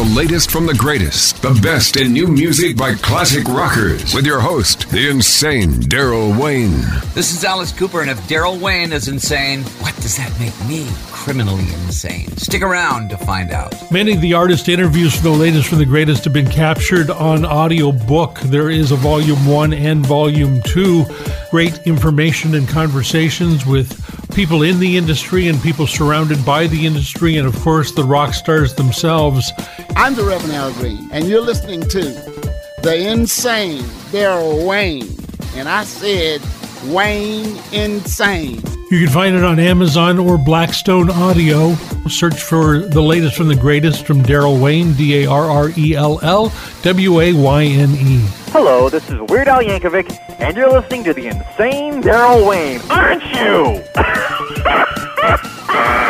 The 0.00 0.16
latest 0.16 0.50
from 0.50 0.64
the 0.64 0.72
greatest, 0.72 1.42
the 1.42 1.52
best 1.62 1.98
in 1.98 2.14
new 2.14 2.26
music 2.26 2.74
by 2.74 2.94
classic 2.94 3.46
rockers, 3.46 4.14
with 4.14 4.24
your 4.24 4.40
host, 4.40 4.88
the 4.88 5.10
insane 5.10 5.78
Darrell 5.78 6.32
Wayne. 6.32 6.80
This 7.12 7.34
is 7.34 7.44
Alice 7.44 7.70
Cooper, 7.70 8.00
and 8.00 8.08
if 8.08 8.26
Darrell 8.26 8.56
Wayne 8.56 8.94
is 8.94 9.08
insane, 9.08 9.62
what 9.82 9.94
does 9.96 10.16
that 10.16 10.32
make 10.40 10.58
me? 10.66 10.88
Criminally 11.10 11.64
insane. 11.84 12.34
Stick 12.38 12.62
around 12.62 13.10
to 13.10 13.18
find 13.18 13.50
out. 13.50 13.74
Many 13.92 14.14
of 14.14 14.22
the 14.22 14.32
artist 14.32 14.70
interviews 14.70 15.14
for 15.14 15.24
the 15.24 15.30
latest 15.32 15.68
from 15.68 15.76
the 15.76 15.84
greatest 15.84 16.24
have 16.24 16.32
been 16.32 16.50
captured 16.50 17.10
on 17.10 17.44
audio 17.44 17.92
book. 17.92 18.40
There 18.40 18.70
is 18.70 18.92
a 18.92 18.96
volume 18.96 19.44
one 19.44 19.74
and 19.74 20.06
volume 20.06 20.62
two. 20.62 21.04
Great 21.50 21.78
information 21.86 22.54
and 22.54 22.66
conversations 22.66 23.66
with 23.66 24.00
people 24.34 24.62
in 24.62 24.78
the 24.78 24.96
industry 24.96 25.48
and 25.48 25.60
people 25.60 25.86
surrounded 25.86 26.42
by 26.46 26.66
the 26.68 26.86
industry, 26.86 27.36
and 27.36 27.46
of 27.46 27.54
course 27.56 27.92
the 27.92 28.04
rock 28.04 28.32
stars 28.32 28.74
themselves. 28.74 29.52
I'm 29.96 30.14
the 30.14 30.24
Reverend 30.24 30.52
Al 30.52 30.72
Green, 30.74 31.08
and 31.12 31.26
you're 31.26 31.40
listening 31.40 31.80
to 31.82 32.02
the 32.82 33.08
insane 33.10 33.84
Darrell 34.12 34.66
Wayne. 34.66 35.08
And 35.54 35.68
I 35.68 35.84
said, 35.84 36.40
Wayne 36.86 37.60
Insane. 37.72 38.62
You 38.90 39.04
can 39.04 39.08
find 39.08 39.36
it 39.36 39.44
on 39.44 39.58
Amazon 39.58 40.18
or 40.18 40.38
Blackstone 40.38 41.10
Audio. 41.10 41.74
Search 42.08 42.42
for 42.42 42.78
the 42.78 43.02
latest 43.02 43.36
from 43.36 43.48
the 43.48 43.54
greatest 43.54 44.06
from 44.06 44.22
Darrell 44.22 44.58
Wayne, 44.58 44.94
D 44.94 45.24
A 45.24 45.30
R 45.30 45.44
R 45.44 45.70
E 45.76 45.94
L 45.94 46.18
L 46.22 46.52
W 46.82 47.20
A 47.20 47.32
Y 47.32 47.64
N 47.64 47.90
E. 47.90 48.26
Hello, 48.48 48.88
this 48.88 49.08
is 49.10 49.20
Weird 49.28 49.48
Al 49.48 49.62
Yankovic, 49.62 50.18
and 50.40 50.56
you're 50.56 50.70
listening 50.70 51.04
to 51.04 51.14
the 51.14 51.28
insane 51.28 52.00
Darrell 52.00 52.46
Wayne, 52.48 52.80
aren't 52.90 53.22
you? 53.34 53.82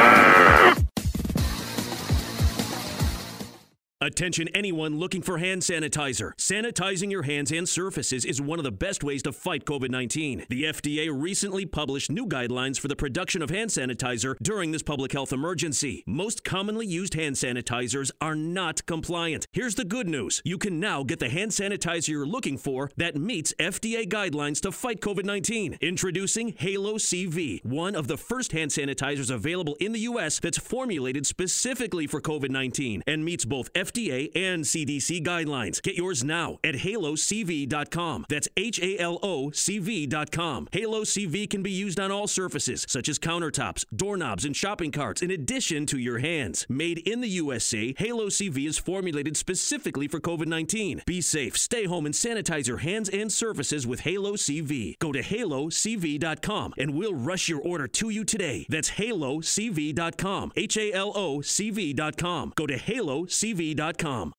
Attention 4.03 4.49
anyone 4.55 4.99
looking 4.99 5.21
for 5.21 5.37
hand 5.37 5.61
sanitizer. 5.61 6.33
Sanitizing 6.39 7.11
your 7.11 7.25
hands 7.25 7.53
and 7.53 7.69
surfaces 7.69 8.25
is 8.25 8.41
one 8.41 8.59
of 8.59 8.65
the 8.65 8.73
best 8.73 9.05
ways 9.05 9.23
to 9.25 9.31
fight 9.31 9.67
COVID 9.67 9.91
19. 9.91 10.47
The 10.49 10.65
FDA 10.65 11.11
recently 11.13 11.67
published 11.67 12.11
new 12.11 12.27
guidelines 12.27 12.81
for 12.81 12.89
the 12.89 12.97
production 12.97 13.43
of 13.43 13.51
hand 13.51 13.69
sanitizer 13.69 14.37
during 14.43 14.71
this 14.71 14.83
public 14.83 15.13
health 15.13 15.35
emergency. 15.35 16.03
Most 16.07 16.45
commonly 16.45 16.87
used 16.87 17.13
hand 17.13 17.37
sanitizers 17.37 18.11
are 18.23 18.35
not 18.35 18.87
compliant. 18.87 19.47
Here's 19.53 19.75
the 19.75 19.85
good 19.85 20.09
news 20.09 20.41
you 20.47 20.57
can 20.57 20.81
now 20.81 21.03
get 21.03 21.19
the 21.19 21.29
hand 21.29 21.51
sanitizer 21.51 22.09
you're 22.09 22.25
looking 22.25 22.57
for 22.57 22.91
that 22.97 23.17
meets 23.17 23.53
FDA 23.59 24.09
guidelines 24.09 24.63
to 24.63 24.73
fight 24.73 25.03
COVID 25.03 25.27
19. 25.27 25.77
Introducing 25.83 26.55
Halo 26.57 26.95
CV, 26.95 27.63
one 27.67 27.95
of 27.95 28.09
the 28.09 28.17
first 28.17 28.53
hand 28.53 28.71
sanitizers 28.71 29.31
available 29.31 29.77
in 29.79 29.93
the 29.93 30.01
U.S. 30.01 30.41
that's 30.41 30.57
formulated 30.57 31.27
specifically 31.27 32.07
for 32.07 32.23
COVID 32.23 32.49
19 32.49 33.03
and 33.07 33.27
meets 33.27 33.45
both 33.45 33.71
FDA 33.75 33.90
FDA 33.91 34.31
and 34.35 34.65
CDC 34.65 35.25
guidelines. 35.25 35.83
Get 35.83 35.97
yours 35.97 36.23
now 36.23 36.59
at 36.63 36.77
halocv.com. 36.77 38.27
That's 38.29 38.49
H 38.57 38.81
A 38.81 38.99
L 38.99 39.19
O 39.23 39.51
C 39.51 39.79
V.com. 39.79 40.69
Halo 40.73 41.03
CV 41.03 41.49
can 41.49 41.63
be 41.63 41.71
used 41.71 41.99
on 41.99 42.11
all 42.11 42.27
surfaces, 42.27 42.87
such 42.89 43.09
as 43.09 43.19
countertops, 43.19 43.85
doorknobs, 43.95 44.45
and 44.45 44.57
shopping 44.57 44.93
carts, 44.93 45.23
in 45.23 45.31
addition 45.31 45.87
to 45.87 45.99
your 45.99 46.19
hands. 46.19 46.67
Made 46.69 46.99
in 46.99 47.21
the 47.21 47.29
USA, 47.29 47.95
Halo 47.99 48.27
CV 48.27 48.67
is 48.67 48.79
formulated 48.79 49.37
specifically 49.37 50.07
for 50.09 50.21
COVID 50.21 50.47
19. 50.47 51.03
Be 51.07 51.21
safe, 51.21 51.57
stay 51.57 51.85
home, 51.85 52.07
and 52.07 52.15
sanitize 52.15 52.69
your 52.69 52.79
hands 52.79 53.09
and 53.09 53.33
surfaces 53.33 53.87
with 53.87 54.01
Halo 54.01 54.33
CV. 54.33 54.99
Go 54.99 55.13
to 55.13 55.23
halocv.com 55.23 56.75
and 56.79 56.95
we'll 56.95 57.15
rush 57.15 57.49
your 57.49 57.61
order 57.61 57.89
to 57.89 58.11
you 58.11 58.25
today. 58.25 58.67
That's 58.69 58.91
halocv.com. 58.91 60.53
H 60.57 60.77
A 60.77 60.93
L 60.93 61.13
O 61.15 61.41
C 61.41 61.71
V.com. 61.71 62.53
Go 62.55 62.67
to 62.67 62.77
halocv.com. 62.77 63.80
Realty.com. 63.81 64.21